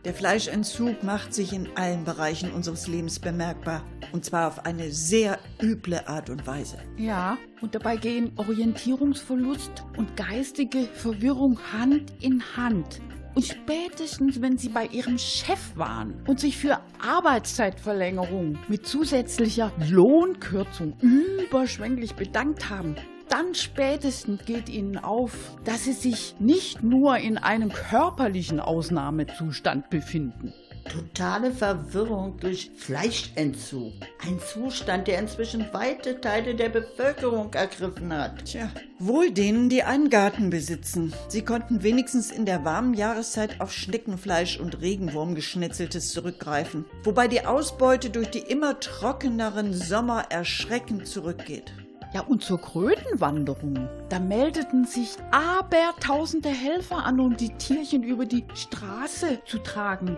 Der 0.08 0.14
Fleischentzug 0.14 1.03
macht 1.03 1.34
sich 1.34 1.51
in 1.51 1.68
allen 1.76 2.05
Bereichen 2.05 2.53
unseres 2.53 2.88
Lebens 2.88 3.20
bemerkbar. 3.20 3.84
Und 4.14 4.24
zwar 4.24 4.47
auf 4.47 4.66
eine 4.66 4.89
sehr 4.93 5.38
üble 5.62 6.08
Art 6.08 6.30
und 6.30 6.47
Weise. 6.47 6.78
Ja, 6.95 7.38
und 7.60 7.76
dabei 7.76 7.97
gehen 7.97 8.32
Orientierungsverlust 8.38 9.84
und 9.97 10.16
geistige 10.16 10.84
Verwirrung 10.93 11.60
Hand 11.74 12.14
in 12.22 12.41
Hand. 12.55 13.01
Und 13.36 13.47
spätestens, 13.47 14.41
wenn 14.41 14.58
sie 14.58 14.70
bei 14.70 14.86
ihrem 14.86 15.18
Chef 15.18 15.76
waren 15.76 16.24
und 16.26 16.39
sich 16.39 16.55
für 16.55 16.80
Arbeitszeitverlängerung 17.05 18.58
mit 18.70 18.88
zusätzlicher 18.88 19.74
Lohnkürzung 19.89 20.95
überschwänglich 21.01 22.16
bedankt 22.16 22.70
haben, 22.70 22.95
dann 23.38 23.53
spätestens 23.53 24.45
geht 24.45 24.67
ihnen 24.67 24.97
auf, 24.97 25.31
dass 25.63 25.83
sie 25.83 25.93
sich 25.93 26.35
nicht 26.39 26.81
nur 26.81 27.17
in 27.17 27.38
einem 27.38 27.71
körperlichen 27.71 28.59
Ausnahmezustand 28.59 29.91
befinden. 29.91 30.53
Totale 30.89 31.51
Verwirrung 31.51 32.39
durch 32.39 32.71
Fleischentzug. 32.75 33.93
Ein 34.25 34.39
Zustand, 34.39 35.07
der 35.07 35.19
inzwischen 35.19 35.71
weite 35.71 36.19
Teile 36.19 36.55
der 36.55 36.69
Bevölkerung 36.69 37.53
ergriffen 37.53 38.11
hat. 38.11 38.45
Tja, 38.45 38.71
wohl 38.97 39.29
denen, 39.29 39.69
die 39.69 39.83
einen 39.83 40.09
Garten 40.09 40.49
besitzen. 40.49 41.13
Sie 41.27 41.43
konnten 41.43 41.83
wenigstens 41.83 42.31
in 42.31 42.45
der 42.45 42.65
warmen 42.65 42.95
Jahreszeit 42.95 43.61
auf 43.61 43.71
Schneckenfleisch 43.71 44.59
und 44.59 44.81
Regenwurmgeschnetzeltes 44.81 46.11
zurückgreifen, 46.11 46.85
wobei 47.03 47.27
die 47.27 47.45
Ausbeute 47.45 48.09
durch 48.09 48.31
die 48.31 48.39
immer 48.39 48.79
trockeneren 48.79 49.73
Sommer 49.73 50.25
erschreckend 50.31 51.05
zurückgeht. 51.05 51.71
Ja, 52.14 52.22
und 52.22 52.43
zur 52.43 52.62
Krötenwanderung. 52.62 53.88
Da 54.10 54.20
meldeten 54.20 54.86
sich 54.86 55.18
abertausende 55.32 56.49
Helfer 56.49 57.05
an, 57.05 57.20
um 57.20 57.36
die 57.36 57.53
Tierchen 57.55 58.03
über 58.03 58.26
die 58.26 58.45
Straße 58.53 59.39
zu 59.45 59.60
tragen. 59.60 60.18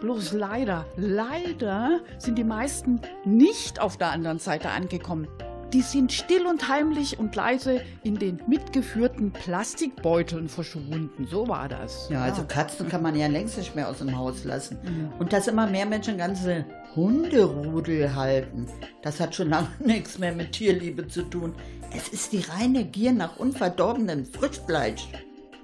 Bloß 0.00 0.32
leider, 0.32 0.86
leider 0.96 2.00
sind 2.18 2.38
die 2.38 2.44
meisten 2.44 3.00
nicht 3.24 3.80
auf 3.80 3.96
der 3.96 4.12
anderen 4.12 4.38
Seite 4.38 4.70
angekommen. 4.70 5.26
Die 5.74 5.82
sind 5.82 6.12
still 6.12 6.46
und 6.46 6.68
heimlich 6.68 7.18
und 7.18 7.36
leise 7.36 7.82
in 8.02 8.18
den 8.18 8.40
mitgeführten 8.46 9.32
Plastikbeuteln 9.32 10.48
verschwunden. 10.48 11.26
So 11.30 11.46
war 11.46 11.68
das. 11.68 12.08
Ja, 12.10 12.22
also 12.22 12.44
Katzen 12.44 12.88
kann 12.88 13.02
man 13.02 13.14
ja 13.14 13.26
längst 13.26 13.58
nicht 13.58 13.76
mehr 13.76 13.88
aus 13.88 13.98
dem 13.98 14.16
Haus 14.16 14.44
lassen. 14.44 14.78
Und 15.18 15.34
dass 15.34 15.46
immer 15.46 15.66
mehr 15.66 15.84
Menschen 15.84 16.16
ganze 16.16 16.64
Hunderudel 16.96 18.14
halten, 18.14 18.66
das 19.02 19.20
hat 19.20 19.34
schon 19.34 19.50
lange 19.50 19.68
nichts 19.78 20.18
mehr 20.18 20.32
mit 20.32 20.52
Tierliebe 20.52 21.06
zu 21.06 21.22
tun. 21.22 21.54
Es 21.94 22.08
ist 22.08 22.32
die 22.32 22.44
reine 22.48 22.84
Gier 22.86 23.12
nach 23.12 23.36
unverdorbenem 23.36 24.24
Frischfleisch. 24.24 25.06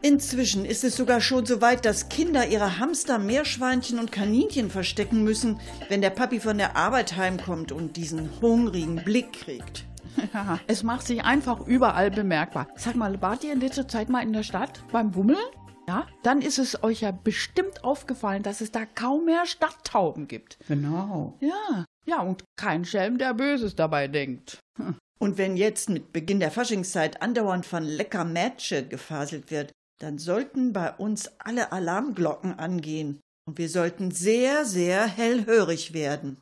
Inzwischen 0.02 0.66
ist 0.66 0.84
es 0.84 0.96
sogar 0.96 1.22
schon 1.22 1.46
so 1.46 1.62
weit, 1.62 1.86
dass 1.86 2.10
Kinder 2.10 2.46
ihre 2.46 2.78
Hamster, 2.78 3.18
Meerschweinchen 3.18 3.98
und 3.98 4.12
Kaninchen 4.12 4.68
verstecken 4.68 5.24
müssen, 5.24 5.60
wenn 5.88 6.02
der 6.02 6.10
Papi 6.10 6.40
von 6.40 6.58
der 6.58 6.76
Arbeit 6.76 7.16
heimkommt 7.16 7.72
und 7.72 7.96
diesen 7.96 8.28
hungrigen 8.42 8.96
Blick 8.96 9.32
kriegt. 9.32 9.86
Ja, 10.32 10.58
es 10.66 10.82
macht 10.82 11.06
sich 11.06 11.24
einfach 11.24 11.66
überall 11.66 12.10
bemerkbar. 12.10 12.68
Sag 12.76 12.96
mal, 12.96 13.20
wart 13.22 13.44
ihr 13.44 13.52
in 13.52 13.60
letzter 13.60 13.88
Zeit 13.88 14.08
mal 14.08 14.22
in 14.22 14.32
der 14.32 14.42
Stadt 14.42 14.82
beim 14.92 15.10
Bummeln? 15.10 15.38
Ja, 15.86 16.06
dann 16.22 16.40
ist 16.40 16.58
es 16.58 16.82
euch 16.82 17.02
ja 17.02 17.10
bestimmt 17.10 17.84
aufgefallen, 17.84 18.42
dass 18.42 18.60
es 18.60 18.72
da 18.72 18.86
kaum 18.86 19.26
mehr 19.26 19.44
Stadttauben 19.44 20.28
gibt. 20.28 20.58
Genau. 20.66 21.36
Ja, 21.40 21.84
ja, 22.06 22.20
und 22.20 22.44
kein 22.56 22.84
Schelm, 22.84 23.18
der 23.18 23.34
Böses 23.34 23.74
dabei 23.76 24.08
denkt. 24.08 24.58
Und 25.20 25.38
wenn 25.38 25.56
jetzt 25.56 25.88
mit 25.88 26.12
Beginn 26.12 26.40
der 26.40 26.50
Faschingszeit 26.50 27.22
andauernd 27.22 27.64
von 27.64 27.84
lecker 27.84 28.24
Mätsche 28.24 28.86
gefaselt 28.86 29.50
wird, 29.50 29.72
dann 30.00 30.18
sollten 30.18 30.72
bei 30.72 30.92
uns 30.92 31.30
alle 31.38 31.72
Alarmglocken 31.72 32.58
angehen. 32.58 33.20
Und 33.46 33.56
wir 33.56 33.68
sollten 33.68 34.10
sehr, 34.10 34.66
sehr 34.66 35.06
hellhörig 35.06 35.94
werden. 35.94 36.40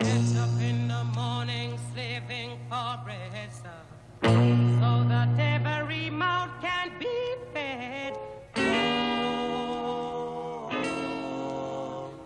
Get 0.00 0.36
up 0.38 0.60
in 0.60 0.88
the 0.88 1.04
morning, 1.14 1.78
slaving 1.92 2.58
for 2.70 2.98
bread, 3.04 3.52
sir, 3.52 3.82
so 4.22 5.04
that 5.08 5.38
every 5.38 6.08
mouth 6.08 6.50
can 6.62 6.90
be 6.98 7.34
fed. 7.52 8.16
Oh, 8.56 9.60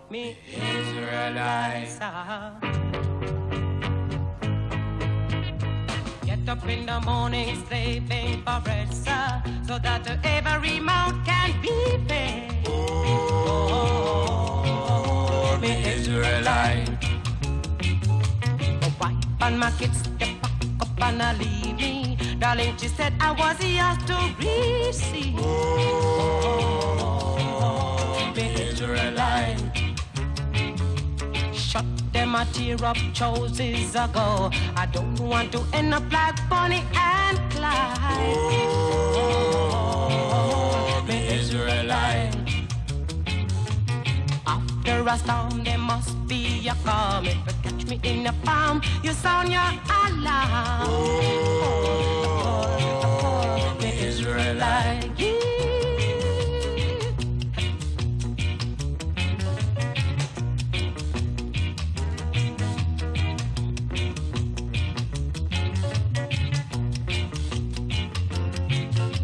me 0.09 0.37
Israelites. 0.47 1.99
Get 6.25 6.47
up 6.47 6.65
in 6.69 6.85
the 6.85 7.01
morning, 7.01 7.61
slaving 7.67 8.41
for 8.43 8.61
bread, 8.63 8.93
sir, 8.93 9.43
so 9.67 9.77
that 9.79 10.07
every 10.23 10.79
mouth 10.79 11.25
can 11.25 11.61
be 11.61 11.97
fed. 12.07 12.51
Oh, 12.67 13.97
me 15.61 15.83
Israelites. 15.93 16.94
And 19.45 19.59
my 19.59 19.69
kids, 19.77 20.01
they 20.17 20.33
pack 20.41 20.53
up 20.81 21.01
and 21.03 21.21
I 21.21 21.33
leave 21.37 21.75
me. 21.77 22.17
Darling, 22.39 22.75
she 22.77 22.87
said 22.87 23.13
I 23.19 23.29
was 23.31 23.63
yours 23.63 23.97
to 24.07 24.17
receive. 24.39 25.35
Oh, 25.37 26.73
Israelite. 28.35 29.61
Shut 31.53 31.85
them 32.11 32.33
a 32.33 32.43
tear 32.53 32.83
up 32.83 32.97
choices 33.13 33.93
ago. 33.93 34.49
I 34.75 34.87
don't 34.91 35.19
want 35.19 35.51
to 35.51 35.63
end 35.73 35.93
up 35.93 36.11
like 36.11 36.49
Bonnie 36.49 36.83
and 36.95 37.37
Clyde. 37.51 38.37
Oh, 40.33 41.05
me 41.07 41.27
Israelite. 41.27 42.35
After 44.47 45.07
a 45.07 45.17
storm, 45.19 45.63
there 45.63 45.77
must 45.77 46.27
be 46.27 46.67
a 46.67 46.73
calm. 46.83 47.27
Me 47.87 47.99
in 48.03 48.23
the 48.23 48.33
palm, 48.43 48.81
you 49.03 49.13
sound 49.13 49.51
your 49.51 49.61
alarm. 49.61 50.89
Oh, 50.89 51.37
the 53.79 53.87
Israelite. 53.87 55.11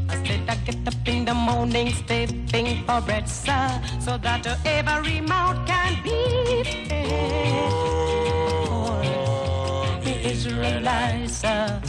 I 0.07 0.15
said 0.23 0.47
I 0.47 0.55
get 0.65 0.87
up 0.87 1.07
in 1.07 1.25
the 1.25 1.33
morning, 1.33 1.91
stepping 1.93 2.85
for 2.85 3.01
bread, 3.01 3.27
sir, 3.27 3.81
so 3.99 4.17
that 4.19 4.45
every 4.65 5.19
mouth 5.21 5.65
can 5.65 6.03
be 6.03 6.63
fed. 6.63 7.07
Oh. 7.53 8.00
Oh, 10.31 10.33
Israelites. 10.33 11.43
I 11.43 11.81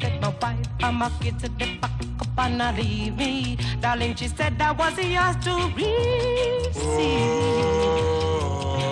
said 0.00 0.20
my 0.20 0.34
wife 0.42 0.66
and 0.82 0.96
my 0.96 1.08
kids 1.20 1.44
at 1.44 1.56
the 1.60 1.78
back 1.80 1.92
up 2.20 2.38
and 2.38 2.60
I 2.60 2.76
leave 2.76 3.16
me. 3.16 3.56
Darling, 3.80 4.16
she 4.16 4.26
said 4.26 4.60
I 4.60 4.72
was 4.72 4.98
yours 4.98 5.36
to 5.44 5.54
receive. 5.76 6.74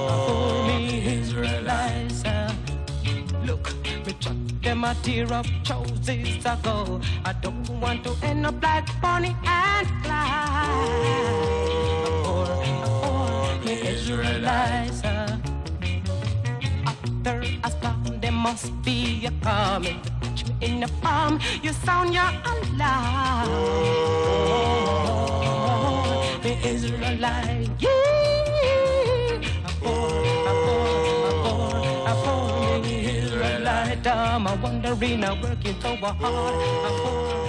Oh, 0.08 0.64
me 0.68 1.18
Israelites. 1.18 2.22
Look, 3.44 3.74
chuck 4.20 4.36
them 4.62 4.84
a 4.84 4.94
tear 5.02 5.32
up 5.32 5.46
choices 5.64 6.46
ago. 6.46 7.00
I 7.24 7.32
don't 7.32 7.68
want 7.80 8.04
to 8.04 8.14
end 8.22 8.46
up 8.46 8.62
like 8.62 8.86
Bonnie 9.02 9.36
and 9.44 9.88
Clyde. 10.04 11.08
Or, 12.24 12.46
or 13.04 13.58
me 13.64 13.74
Israelites. 13.88 15.02
After 16.86 17.42
a 17.64 17.70
storm, 17.70 18.04
there 18.04 18.07
must 18.38 18.70
be 18.82 19.26
a 19.26 19.30
comet 19.42 19.96
put 20.20 20.42
you 20.42 20.54
in 20.60 20.80
the 20.80 20.88
palm. 21.02 21.40
You 21.62 21.72
sound 21.72 22.14
your 22.14 22.30
alarm. 22.52 23.48
Oh, 23.50 24.90
the 26.42 26.52
Israelite. 26.66 27.70
Yeah. 27.80 27.98
I'm 34.10 34.46
a 34.46 34.54
wandering, 34.62 35.24
a 35.24 35.34
so 35.82 35.96
hard. 35.96 37.47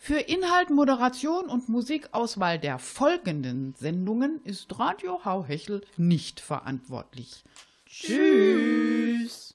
Für 0.00 0.20
Inhalt, 0.20 0.70
Moderation 0.70 1.48
und 1.48 1.68
Musikauswahl 1.68 2.58
der 2.58 2.78
folgenden 2.78 3.74
Sendungen 3.76 4.40
ist 4.44 4.78
Radio 4.78 5.24
Hauhechel 5.24 5.82
nicht 5.96 6.40
verantwortlich. 6.40 7.44
Tschüss. 7.84 9.54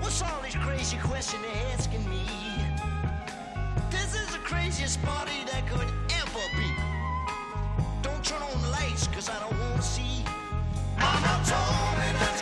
What's 0.00 0.20
all 0.20 0.42
this 0.42 0.54
crazy 0.56 0.98
question 0.98 1.40
they're 1.40 1.74
asking 1.74 2.06
me? 2.10 2.71
Craziest 4.72 5.02
party 5.02 5.44
that 5.52 5.68
could 5.68 5.86
ever 6.16 6.44
be. 6.56 6.70
Don't 8.00 8.24
turn 8.24 8.40
on 8.40 8.62
the 8.62 8.68
lights, 8.70 9.06
cause 9.08 9.28
I 9.28 9.38
don't 9.38 9.60
wanna 9.60 9.82
see. 9.82 10.24
Mama 10.96 11.42
told 11.44 11.98
me 11.98 12.41